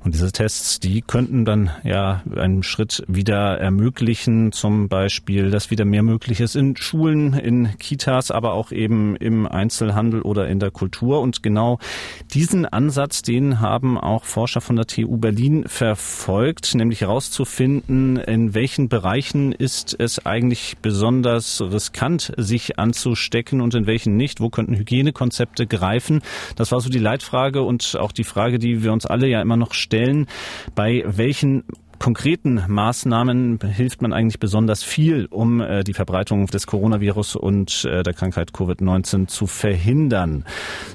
[0.03, 5.86] Und diese Tests, die könnten dann ja einen Schritt wieder ermöglichen, zum Beispiel, dass wieder
[5.86, 10.72] mehr möglich ist in Schulen, in Kitas, aber auch eben im Einzelhandel oder in der
[10.72, 11.20] Kultur.
[11.22, 11.80] Und genau
[12.34, 18.89] diesen Ansatz, den haben auch Forscher von der TU Berlin verfolgt, nämlich herauszufinden, in welchen
[18.89, 24.39] Bereichen ist es eigentlich besonders riskant, sich anzustecken und in welchen nicht.
[24.39, 26.22] Wo könnten Hygienekonzepte greifen?
[26.55, 29.58] Das war so die Leitfrage und auch die Frage, die wir uns alle ja immer
[29.58, 30.28] noch stellen,
[30.76, 31.64] bei welchen
[32.00, 38.04] konkreten Maßnahmen hilft man eigentlich besonders viel, um äh, die Verbreitung des Coronavirus und äh,
[38.04, 40.45] der Krankheit Covid-19 zu verhindern.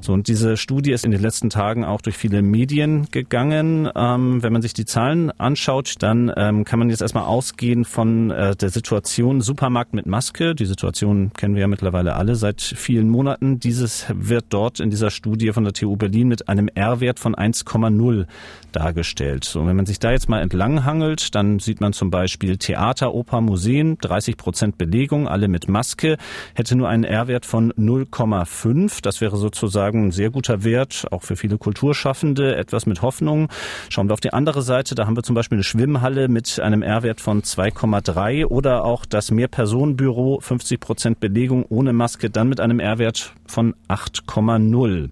[0.01, 3.89] So und diese Studie ist in den letzten Tagen auch durch viele Medien gegangen.
[3.95, 8.31] Ähm, wenn man sich die Zahlen anschaut, dann ähm, kann man jetzt erstmal ausgehen von
[8.31, 10.55] äh, der Situation Supermarkt mit Maske.
[10.55, 13.61] Die Situation kennen wir ja mittlerweile alle seit vielen Monaten.
[13.61, 18.27] Dieses wird dort in dieser Studie von der TU Berlin mit einem R-Wert von 1,0
[18.73, 19.45] dargestellt.
[19.45, 23.15] So, wenn man sich da jetzt mal entlang hangelt, dann sieht man zum Beispiel Theater,
[23.15, 26.19] Oper, Museen, 30 Prozent Belegung, alle mit Maske,
[26.55, 29.01] hätte nur einen R-Wert von 0,5.
[29.01, 33.49] Das wäre sozusagen ein sehr guter Wert, auch für viele Kulturschaffende, etwas mit Hoffnung.
[33.89, 36.83] Schauen wir auf die andere Seite, da haben wir zum Beispiel eine Schwimmhalle mit einem
[36.83, 42.81] R-Wert von 2,3 oder auch das Mehrpersonenbüro, 50 Prozent Belegung ohne Maske, dann mit einem
[42.81, 45.09] R-Wert von 8,0.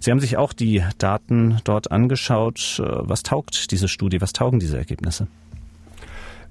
[0.00, 2.82] Sie haben sich auch die Daten dort angeschaut.
[2.84, 4.20] Was taugt diese Studie?
[4.20, 5.28] Was taugen diese Ergebnisse?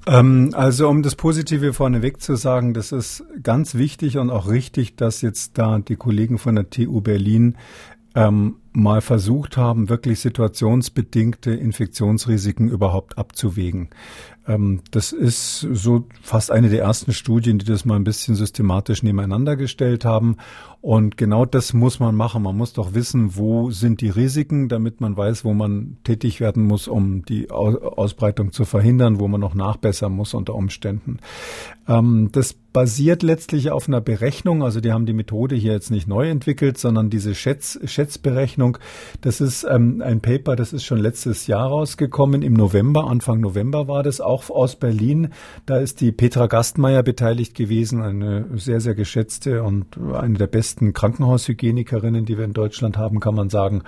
[0.08, 4.95] Ähm, also um das Positive vorneweg zu sagen, das ist ganz wichtig und auch richtig,
[4.95, 7.56] dass jetzt da die Kollegen von der TU Berlin
[8.16, 13.89] ähm, mal versucht haben, wirklich situationsbedingte Infektionsrisiken überhaupt abzuwägen.
[14.50, 19.04] Ähm, das ist so fast eine der ersten Studien, die das mal ein bisschen systematisch
[19.04, 20.38] nebeneinander gestellt haben.
[20.82, 22.43] Und genau das muss man machen.
[22.43, 26.66] Man muss doch wissen, wo sind die Risiken, damit man weiß, wo man tätig werden
[26.66, 31.20] muss, um die Ausbreitung zu verhindern, wo man noch nachbessern muss unter Umständen.
[31.88, 34.64] Ähm, das basiert letztlich auf einer Berechnung.
[34.64, 38.78] Also die haben die Methode hier jetzt nicht neu entwickelt, sondern diese Schätz, Schätzberechnung.
[39.22, 42.41] Das ist ähm, ein Paper, das ist schon letztes Jahr rausgekommen.
[42.41, 45.34] Im November, Anfang November war das auch aus Berlin.
[45.66, 50.94] Da ist die Petra Gastmeier beteiligt gewesen, eine sehr, sehr geschätzte und eine der besten
[50.94, 53.84] Krankenhaushygienikerinnen, die wir in Deutschland haben, kann man sagen.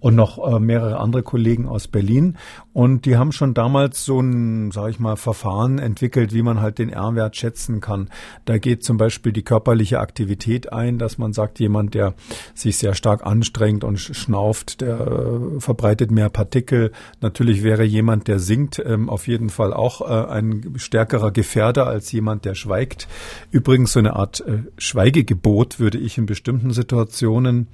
[0.00, 2.36] Und noch äh, mehrere andere Kollegen aus Berlin.
[2.72, 6.78] Und die haben schon damals so ein, sage ich mal, Verfahren entwickelt, wie man halt
[6.78, 8.10] den R-Wert schätzen kann.
[8.44, 12.14] Da geht zum Beispiel die körperliche Aktivität ein, dass man sagt, jemand, der
[12.54, 16.92] sich sehr stark anstrengt und schnauft, der äh, verbreitet mehr Partikel.
[17.20, 22.12] Natürlich wäre jemand, der singt, ähm, auf jeden Fall auch äh, ein stärkerer Gefährder als
[22.12, 23.08] jemand, der schweigt.
[23.50, 24.44] Übrigens so eine Art
[24.76, 27.68] Schweigegebot würde ich in bestimmten Situationen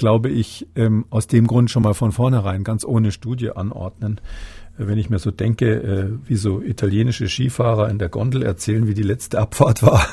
[0.00, 4.18] glaube ich, ähm, aus dem Grund schon mal von vornherein ganz ohne Studie anordnen
[4.86, 8.94] wenn ich mir so denke, äh, wie so italienische Skifahrer in der Gondel erzählen, wie
[8.94, 10.06] die letzte Abfahrt war,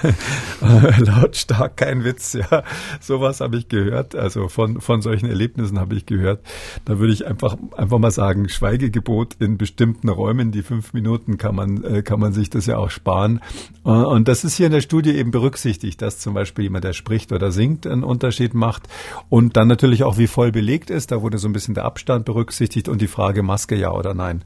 [0.97, 2.63] lautstark, kein Witz, ja,
[2.99, 6.41] sowas habe ich gehört, also von, von solchen Erlebnissen habe ich gehört.
[6.85, 11.55] Da würde ich einfach, einfach mal sagen, Schweigegebot in bestimmten Räumen, die fünf Minuten kann
[11.55, 13.39] man, äh, kann man sich das ja auch sparen.
[13.85, 16.93] Äh, und das ist hier in der Studie eben berücksichtigt, dass zum Beispiel jemand, der
[16.93, 18.83] spricht oder singt, einen Unterschied macht
[19.29, 22.25] und dann natürlich auch, wie voll belegt ist, da wurde so ein bisschen der Abstand
[22.25, 24.43] berücksichtigt und die Frage Maske ja oder nein.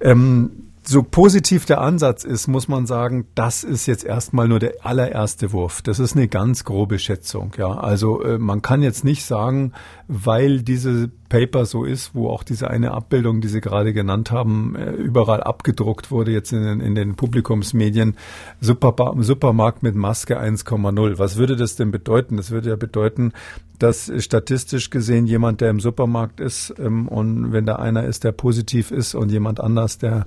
[0.00, 4.74] Ähm, so positiv der Ansatz ist, muss man sagen, das ist jetzt erstmal nur der
[4.82, 5.82] allererste Wurf.
[5.82, 7.52] Das ist eine ganz grobe Schätzung.
[7.58, 9.72] Ja, also äh, man kann jetzt nicht sagen,
[10.06, 14.76] weil diese Paper so ist, wo auch diese eine Abbildung, die Sie gerade genannt haben,
[14.76, 18.16] äh, überall abgedruckt wurde, jetzt in den, in den Publikumsmedien,
[18.60, 21.18] Super, Supermarkt mit Maske 1,0.
[21.18, 22.36] Was würde das denn bedeuten?
[22.36, 23.32] Das würde ja bedeuten,
[23.78, 28.32] dass statistisch gesehen jemand, der im Supermarkt ist ähm, und wenn da einer ist, der
[28.32, 30.26] positiv ist und jemand anders, der,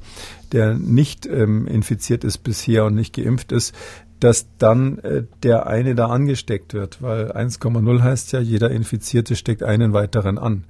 [0.51, 3.73] der nicht ähm, infiziert ist bisher und nicht geimpft ist,
[4.19, 9.63] dass dann äh, der eine da angesteckt wird, weil 1,0 heißt ja, jeder Infizierte steckt
[9.63, 10.65] einen weiteren an.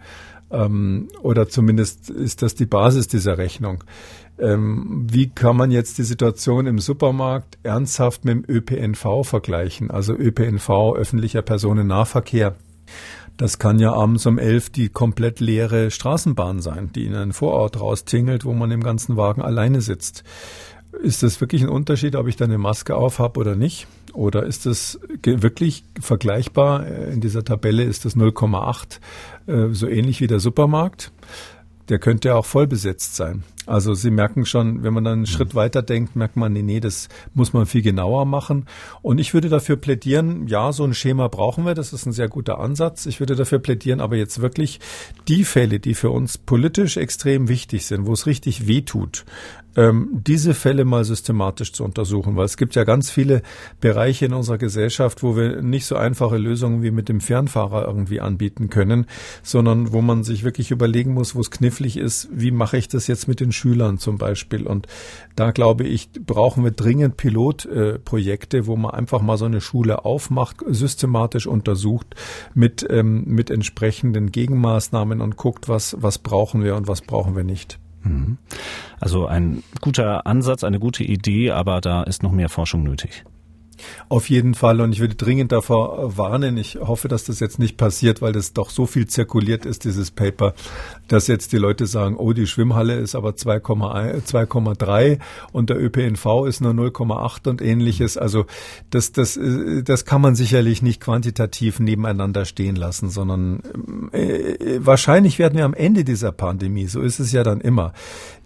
[0.52, 3.84] Ähm, oder zumindest ist das die Basis dieser Rechnung.
[4.40, 9.92] Ähm, wie kann man jetzt die Situation im Supermarkt ernsthaft mit dem ÖPNV vergleichen?
[9.92, 12.56] Also ÖPNV, öffentlicher Personennahverkehr.
[13.38, 17.80] Das kann ja abends um elf die komplett leere Straßenbahn sein, die in einen Vorort
[17.80, 20.24] raustingelt, wo man im ganzen Wagen alleine sitzt.
[21.02, 23.88] Ist das wirklich ein Unterschied, ob ich da eine Maske auf habe oder nicht?
[24.14, 26.86] Oder ist das wirklich vergleichbar?
[26.86, 29.00] Äh, in dieser Tabelle ist das 0,8,
[29.48, 31.12] äh, so ähnlich wie der Supermarkt.
[31.88, 33.44] Der könnte ja auch voll besetzt sein.
[33.70, 36.80] Also Sie merken schon, wenn man dann einen Schritt weiter denkt, merkt man, nee, nee,
[36.80, 38.66] das muss man viel genauer machen.
[39.04, 42.30] Und ich würde dafür plädieren, ja, so ein Schema brauchen wir, das ist ein sehr
[42.30, 43.06] guter Ansatz.
[43.06, 44.80] Ich würde dafür plädieren, aber jetzt wirklich
[45.28, 49.24] die Fälle, die für uns politisch extrem wichtig sind, wo es richtig weh tut,
[49.76, 53.42] ähm, diese Fälle mal systematisch zu untersuchen, weil es gibt ja ganz viele
[53.80, 58.20] Bereiche in unserer Gesellschaft, wo wir nicht so einfache Lösungen wie mit dem Fernfahrer irgendwie
[58.20, 59.06] anbieten können,
[59.44, 63.08] sondern wo man sich wirklich überlegen muss, wo es knifflig ist, wie mache ich das
[63.08, 64.66] jetzt mit den Schülern zum Beispiel.
[64.66, 64.88] Und
[65.36, 70.58] da glaube ich, brauchen wir dringend Pilotprojekte, wo man einfach mal so eine Schule aufmacht,
[70.68, 72.16] systematisch untersucht
[72.54, 77.44] mit, ähm, mit entsprechenden Gegenmaßnahmen und guckt, was, was brauchen wir und was brauchen wir
[77.44, 77.80] nicht.
[78.04, 78.38] Mhm.
[79.00, 83.26] Also ein guter Ansatz, eine gute Idee, aber da ist noch mehr Forschung nötig.
[84.08, 84.82] Auf jeden Fall.
[84.82, 86.58] Und ich würde dringend davor warnen.
[86.58, 90.12] Ich hoffe, dass das jetzt nicht passiert, weil das doch so viel zirkuliert ist, dieses
[90.12, 90.54] Paper,
[91.08, 95.20] dass jetzt die Leute sagen, oh, die Schwimmhalle ist aber 2,3
[95.52, 98.18] und der ÖPNV ist nur 0,8 und ähnliches.
[98.18, 98.46] Also
[98.90, 99.40] das, das,
[99.84, 103.62] das kann man sicherlich nicht quantitativ nebeneinander stehen lassen, sondern
[104.12, 107.94] äh, wahrscheinlich werden wir am Ende dieser Pandemie, so ist es ja dann immer,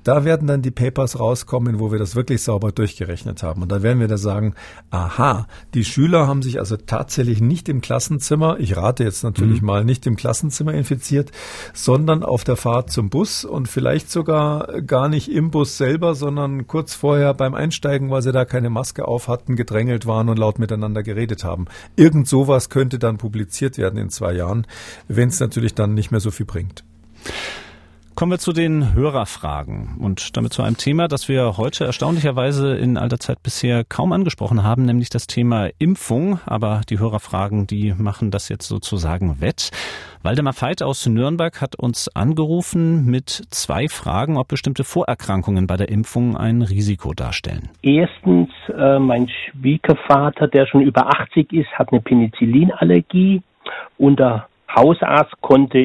[0.03, 3.61] da werden dann die Papers rauskommen, wo wir das wirklich sauber durchgerechnet haben.
[3.61, 4.53] Und da werden wir da sagen,
[4.91, 9.67] aha, die Schüler haben sich also tatsächlich nicht im Klassenzimmer, ich rate jetzt natürlich mhm.
[9.67, 11.31] mal, nicht im Klassenzimmer infiziert,
[11.73, 16.67] sondern auf der Fahrt zum Bus und vielleicht sogar gar nicht im Bus selber, sondern
[16.67, 20.59] kurz vorher beim Einsteigen, weil sie da keine Maske auf hatten, gedrängelt waren und laut
[20.59, 21.65] miteinander geredet haben.
[21.95, 24.67] Irgend sowas könnte dann publiziert werden in zwei Jahren,
[25.07, 26.83] wenn es natürlich dann nicht mehr so viel bringt.
[28.15, 32.95] Kommen wir zu den Hörerfragen und damit zu einem Thema, das wir heute erstaunlicherweise in
[32.95, 36.39] alter Zeit bisher kaum angesprochen haben, nämlich das Thema Impfung.
[36.45, 39.71] Aber die Hörerfragen, die machen das jetzt sozusagen wett.
[40.21, 45.89] Waldemar Veit aus Nürnberg hat uns angerufen mit zwei Fragen, ob bestimmte Vorerkrankungen bei der
[45.89, 47.69] Impfung ein Risiko darstellen.
[47.81, 53.41] Erstens, äh, mein Schwiegervater, der schon über 80 ist, hat eine Penicillinallergie
[53.97, 55.79] und der Hausarzt konnte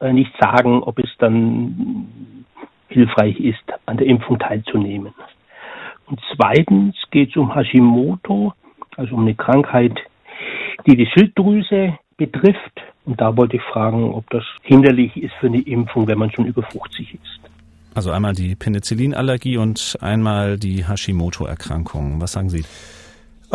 [0.00, 2.08] äh, nicht sagen, ob es dann
[2.88, 5.12] hilfreich ist, an der Impfung teilzunehmen.
[6.06, 8.52] Und zweitens geht es um Hashimoto,
[8.96, 9.98] also um eine Krankheit,
[10.86, 12.82] die die Schilddrüse betrifft.
[13.04, 16.46] Und da wollte ich fragen, ob das hinderlich ist für eine Impfung, wenn man schon
[16.46, 17.40] über 50 ist.
[17.94, 22.20] Also einmal die Penicillinallergie und einmal die Hashimoto-Erkrankung.
[22.20, 22.64] Was sagen Sie?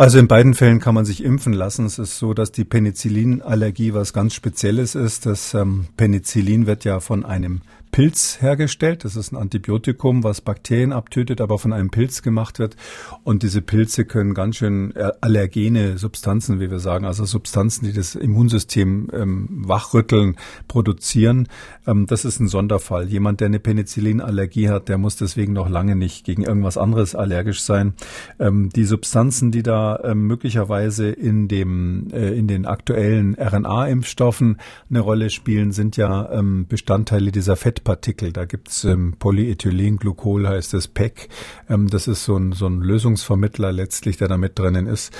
[0.00, 1.84] Also in beiden Fällen kann man sich impfen lassen.
[1.84, 5.26] Es ist so, dass die Penicillinallergie was ganz Spezielles ist.
[5.26, 7.60] Das ähm, Penicillin wird ja von einem
[7.92, 9.04] Pilz hergestellt.
[9.04, 12.76] Das ist ein Antibiotikum, was Bakterien abtötet, aber von einem Pilz gemacht wird.
[13.24, 17.92] Und diese Pilze können ganz schön äh, allergene Substanzen, wie wir sagen, also Substanzen, die
[17.92, 20.36] das Immunsystem ähm, wachrütteln,
[20.68, 21.48] produzieren.
[21.86, 23.08] Ähm, das ist ein Sonderfall.
[23.08, 27.62] Jemand, der eine Penicillinallergie hat, der muss deswegen noch lange nicht gegen irgendwas anderes allergisch
[27.62, 27.94] sein.
[28.38, 35.00] Ähm, die Substanzen, die da ähm, möglicherweise in dem äh, in den aktuellen RNA-Impfstoffen eine
[35.00, 38.32] Rolle spielen, sind ja ähm, Bestandteile dieser Fett Fettpartikel.
[38.32, 41.28] Da gibt's ähm, Polyethylenglycol, heißt es PEC.
[41.68, 45.12] Ähm, das ist so ein, so ein Lösungsvermittler letztlich, der da mit drinnen ist.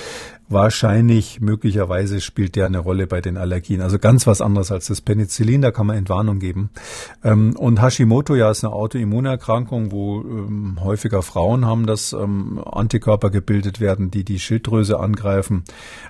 [0.51, 3.79] Wahrscheinlich, möglicherweise spielt der eine Rolle bei den Allergien.
[3.79, 6.71] Also ganz was anderes als das Penicillin, da kann man Entwarnung geben.
[7.23, 13.29] Ähm, und Hashimoto ja ist eine Autoimmunerkrankung, wo ähm, häufiger Frauen haben, dass ähm, Antikörper
[13.29, 15.63] gebildet werden, die die Schilddrüse angreifen.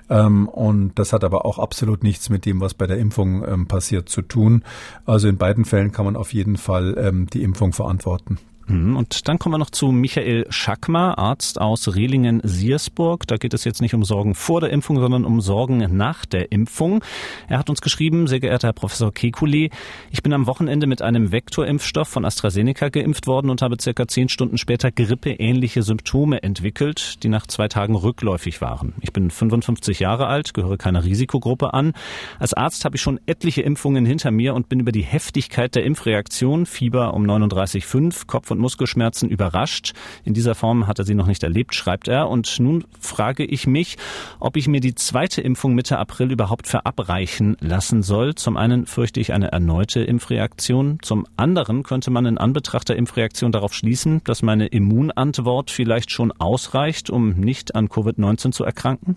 [0.08, 4.22] Und das hat aber auch absolut nichts mit dem, was bei der Impfung passiert, zu
[4.22, 4.64] tun.
[5.06, 8.38] Also in beiden Fällen kann man auf jeden Fall die Impfung verantworten.
[8.72, 8.96] Mhm.
[8.96, 13.26] Und dann kommen wir noch zu Michael Schackmer, Arzt aus Rehlingen-Siersburg.
[13.26, 16.50] Da geht es jetzt nicht um Sorgen vor der Impfung, sondern um Sorgen nach der
[16.50, 17.04] Impfung.
[17.48, 19.70] Er hat uns geschrieben, sehr geehrter Herr Professor Kekulé,
[20.10, 24.28] ich bin am Wochenende mit einem Vektorimpfstoff von AstraZeneca geimpft worden und habe circa zehn
[24.28, 28.94] Stunden später grippeähnliche Symptome entwickelt, die nach zwei Tagen rückläufig waren.
[29.00, 31.92] Ich bin 55 Jahre alt, gehöre keiner Risikogruppe an.
[32.38, 35.84] Als Arzt habe ich schon etliche Impfungen hinter mir und bin über die Heftigkeit der
[35.84, 39.92] Impfreaktion, Fieber um 39,5, Kopf- und Muskelschmerzen überrascht.
[40.24, 42.30] In dieser Form hat er sie noch nicht erlebt, schreibt er.
[42.30, 43.98] Und nun frage ich mich,
[44.40, 48.34] ob ich mir die zweite Impfung Mitte April überhaupt verabreichen lassen soll.
[48.34, 50.98] Zum einen fürchte ich eine erneute Impfreaktion.
[51.02, 56.32] Zum anderen könnte man in Anbetracht der Impfreaktion darauf schließen, dass meine Immunantwort vielleicht schon
[56.32, 59.16] ausreicht, um nicht an Covid-19 zu erkranken?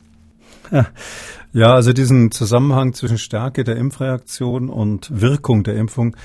[1.55, 6.18] Ja, also diesen Zusammenhang zwischen Stärke der Impfreaktion und Wirkung der Impfung,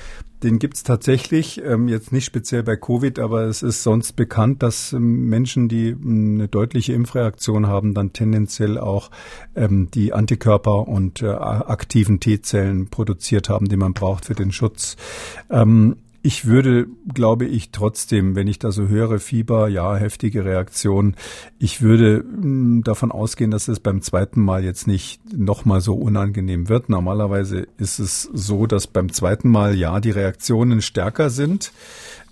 [0.43, 4.91] den gibt's tatsächlich, ähm, jetzt nicht speziell bei Covid, aber es ist sonst bekannt, dass
[4.91, 9.09] ähm, Menschen, die ähm, eine deutliche Impfreaktion haben, dann tendenziell auch
[9.55, 14.97] ähm, die Antikörper und äh, aktiven T-Zellen produziert haben, die man braucht für den Schutz.
[16.23, 21.15] Ich würde, glaube ich, trotzdem, wenn ich da so höre, Fieber, ja, heftige Reaktion,
[21.57, 26.69] ich würde hm, davon ausgehen, dass es beim zweiten Mal jetzt nicht nochmal so unangenehm
[26.69, 26.89] wird.
[26.89, 31.71] Normalerweise ist es so, dass beim zweiten Mal ja die Reaktionen stärker sind.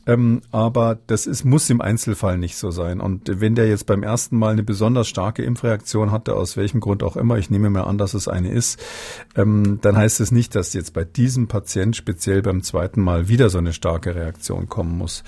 [0.10, 3.00] Ähm, aber das ist, muss im Einzelfall nicht so sein.
[3.00, 7.04] Und wenn der jetzt beim ersten Mal eine besonders starke Impfreaktion hatte, aus welchem Grund
[7.04, 8.84] auch immer, ich nehme mal an, dass es eine ist,
[9.36, 13.52] ähm, dann heißt es nicht, dass jetzt bei diesem Patient speziell beim zweiten Mal wieder
[13.52, 15.24] so eine starke Reaktion kommen muss.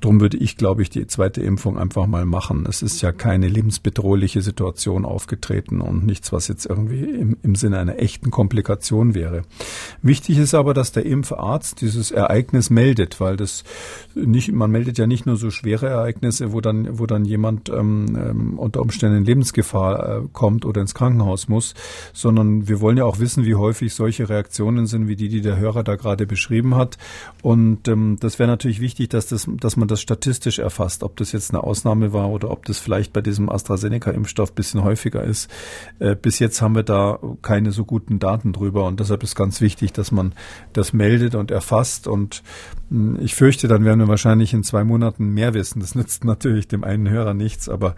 [0.00, 2.66] Drum würde ich, glaube ich, die zweite Impfung einfach mal machen.
[2.68, 7.78] Es ist ja keine lebensbedrohliche Situation aufgetreten und nichts, was jetzt irgendwie im, im Sinne
[7.78, 9.42] einer echten Komplikation wäre.
[10.02, 13.64] Wichtig ist aber, dass der Impfarzt dieses Ereignis meldet, weil das
[14.14, 18.06] nicht, man meldet ja nicht nur so schwere Ereignisse, wo dann, wo dann jemand ähm,
[18.16, 21.74] ähm unter Umständen in Lebensgefahr äh, kommt oder ins Krankenhaus muss,
[22.12, 25.58] sondern wir wollen ja auch wissen, wie häufig solche Reaktionen sind, wie die, die der
[25.58, 26.98] Hörer da gerade beschrieben hat.
[27.42, 31.16] Und ähm, das wäre natürlich wichtig, dass das, dass man man das statistisch erfasst, ob
[31.16, 35.48] das jetzt eine Ausnahme war oder ob das vielleicht bei diesem AstraZeneca-Impfstoff bisschen häufiger ist.
[36.00, 39.60] Äh, bis jetzt haben wir da keine so guten Daten drüber und deshalb ist ganz
[39.60, 40.32] wichtig, dass man
[40.72, 42.42] das meldet und erfasst und
[42.90, 45.80] hm, ich fürchte, dann werden wir wahrscheinlich in zwei Monaten mehr wissen.
[45.80, 47.94] Das nützt natürlich dem einen Hörer nichts, aber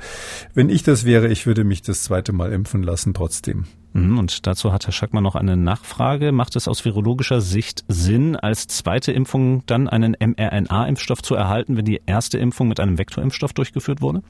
[0.53, 3.65] wenn ich das wäre, ich würde mich das zweite Mal impfen lassen trotzdem.
[3.93, 6.33] Mhm, und dazu hat Herr Schackmann noch eine Nachfrage.
[6.33, 11.85] Macht es aus virologischer Sicht Sinn, als zweite Impfung dann einen mRNA-Impfstoff zu erhalten, wenn
[11.85, 14.23] die erste Impfung mit einem Vektorimpfstoff durchgeführt wurde?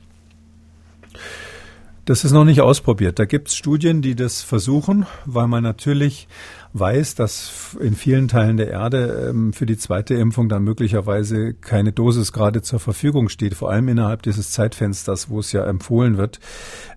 [2.09, 3.19] Das ist noch nicht ausprobiert.
[3.19, 6.27] Da gibt es Studien, die das versuchen, weil man natürlich
[6.73, 11.93] weiß, dass in vielen Teilen der Erde ähm, für die zweite Impfung dann möglicherweise keine
[11.93, 16.41] Dosis gerade zur Verfügung steht, vor allem innerhalb dieses Zeitfensters, wo es ja empfohlen wird.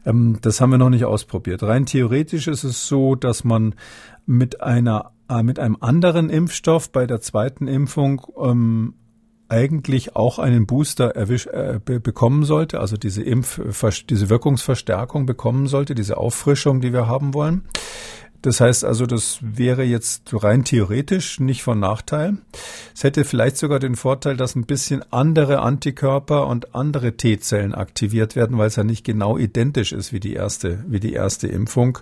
[0.05, 1.61] Ähm, das haben wir noch nicht ausprobiert.
[1.61, 3.75] Rein theoretisch ist es so, dass man
[4.25, 8.93] mit einer äh, mit einem anderen Impfstoff bei der zweiten Impfung ähm,
[9.51, 13.59] eigentlich auch einen Booster erwisch, äh, bekommen sollte, also diese Impf,
[14.09, 17.65] diese Wirkungsverstärkung bekommen sollte, diese Auffrischung, die wir haben wollen.
[18.41, 22.37] Das heißt also, das wäre jetzt rein theoretisch nicht von Nachteil.
[22.95, 28.35] Es hätte vielleicht sogar den Vorteil, dass ein bisschen andere Antikörper und andere T-Zellen aktiviert
[28.35, 31.99] werden, weil es ja nicht genau identisch ist wie die erste, wie die erste Impfung.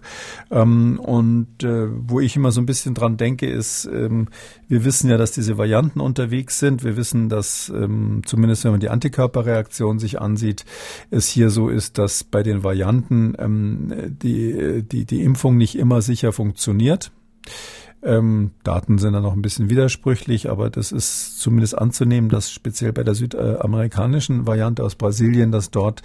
[0.50, 4.30] Ähm, und äh, wo ich immer so ein bisschen dran denke, ist, ähm,
[4.70, 6.86] wir wissen ja, dass diese Varianten unterwegs sind.
[6.86, 10.64] Wir wissen, dass ähm, zumindest wenn man die Antikörperreaktion sich ansieht,
[11.12, 16.29] es hier so ist, dass bei den Varianten die, die, die Impfung nicht immer sicher
[16.30, 17.12] sicher funktioniert.
[18.02, 22.94] Ähm, Daten sind da noch ein bisschen widersprüchlich, aber das ist zumindest anzunehmen, dass speziell
[22.94, 26.02] bei der südamerikanischen Variante aus Brasilien, dass dort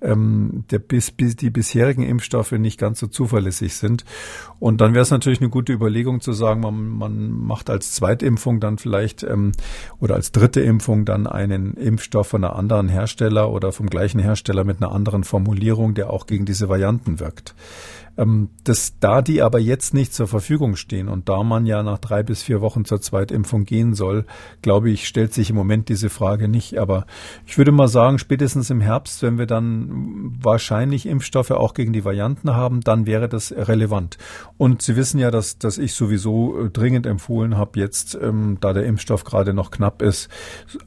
[0.00, 4.06] ähm, der, bis, bis die bisherigen Impfstoffe nicht ganz so zuverlässig sind.
[4.58, 8.58] Und dann wäre es natürlich eine gute Überlegung zu sagen, man, man macht als Zweitimpfung
[8.58, 9.52] dann vielleicht ähm,
[10.00, 14.64] oder als dritte Impfung dann einen Impfstoff von einer anderen Hersteller oder vom gleichen Hersteller
[14.64, 17.54] mit einer anderen Formulierung, der auch gegen diese Varianten wirkt.
[18.16, 21.98] Ähm, dass da die aber jetzt nicht zur Verfügung stehen und da man ja nach
[21.98, 24.24] drei bis vier Wochen zur Zweitimpfung gehen soll,
[24.62, 26.78] glaube ich, stellt sich im Moment diese Frage nicht.
[26.78, 27.06] Aber
[27.44, 32.04] ich würde mal sagen, spätestens im Herbst, wenn wir dann wahrscheinlich Impfstoffe auch gegen die
[32.04, 34.16] Varianten haben, dann wäre das relevant.
[34.58, 38.72] Und Sie wissen ja, dass, dass ich sowieso äh, dringend empfohlen habe, jetzt, ähm, da
[38.72, 40.28] der Impfstoff gerade noch knapp ist,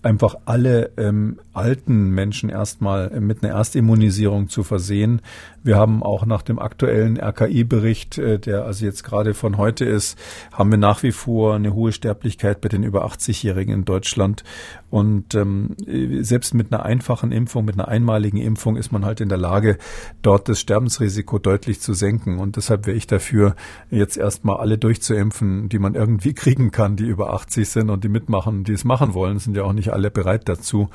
[0.02, 5.22] einfach alle ähm, alten Menschen erstmal mit einer Erstimmunisierung zu versehen.
[5.64, 10.18] Wir haben auch nach dem aktuellen RKI-Bericht, äh, der also jetzt gerade von heute ist,
[10.52, 14.44] haben wir nach wie vor eine hohe Sterblichkeit bei den über 80-Jährigen in Deutschland.
[14.90, 15.76] Und ähm,
[16.22, 19.78] selbst mit einer einfachen Impfung, mit einer einmaligen Impfung ist man halt in der Lage,
[20.22, 22.40] dort das Sterbensrisiko deutlich zu senken.
[22.40, 23.56] Und deshalb wäre ich dafür,
[23.90, 28.10] jetzt erstmal alle durchzuimpfen, die man irgendwie kriegen kann, die über 80 sind und die
[28.10, 30.90] mitmachen, die es machen wollen, sind ja auch nicht alle bereit dazu.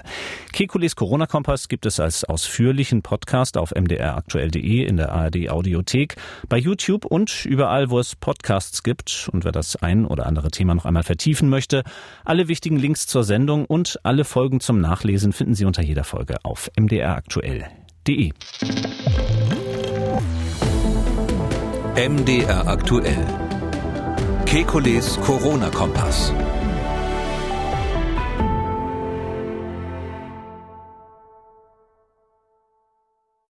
[0.53, 6.17] Kekules Corona-Kompass gibt es als ausführlichen Podcast auf mdraktuell.de in der ARD Audiothek,
[6.49, 9.27] bei YouTube und überall, wo es Podcasts gibt.
[9.33, 11.81] Und wer das ein oder andere Thema noch einmal vertiefen möchte,
[12.23, 16.03] alle wichtigen Links zur Sendung und alle Folgen zum Nachlesen Nachlesen finden Sie unter jeder
[16.03, 18.31] Folge auf mdraktuell.de.
[21.95, 23.25] MDR aktuell.
[24.45, 26.33] Kekules Corona-Kompass.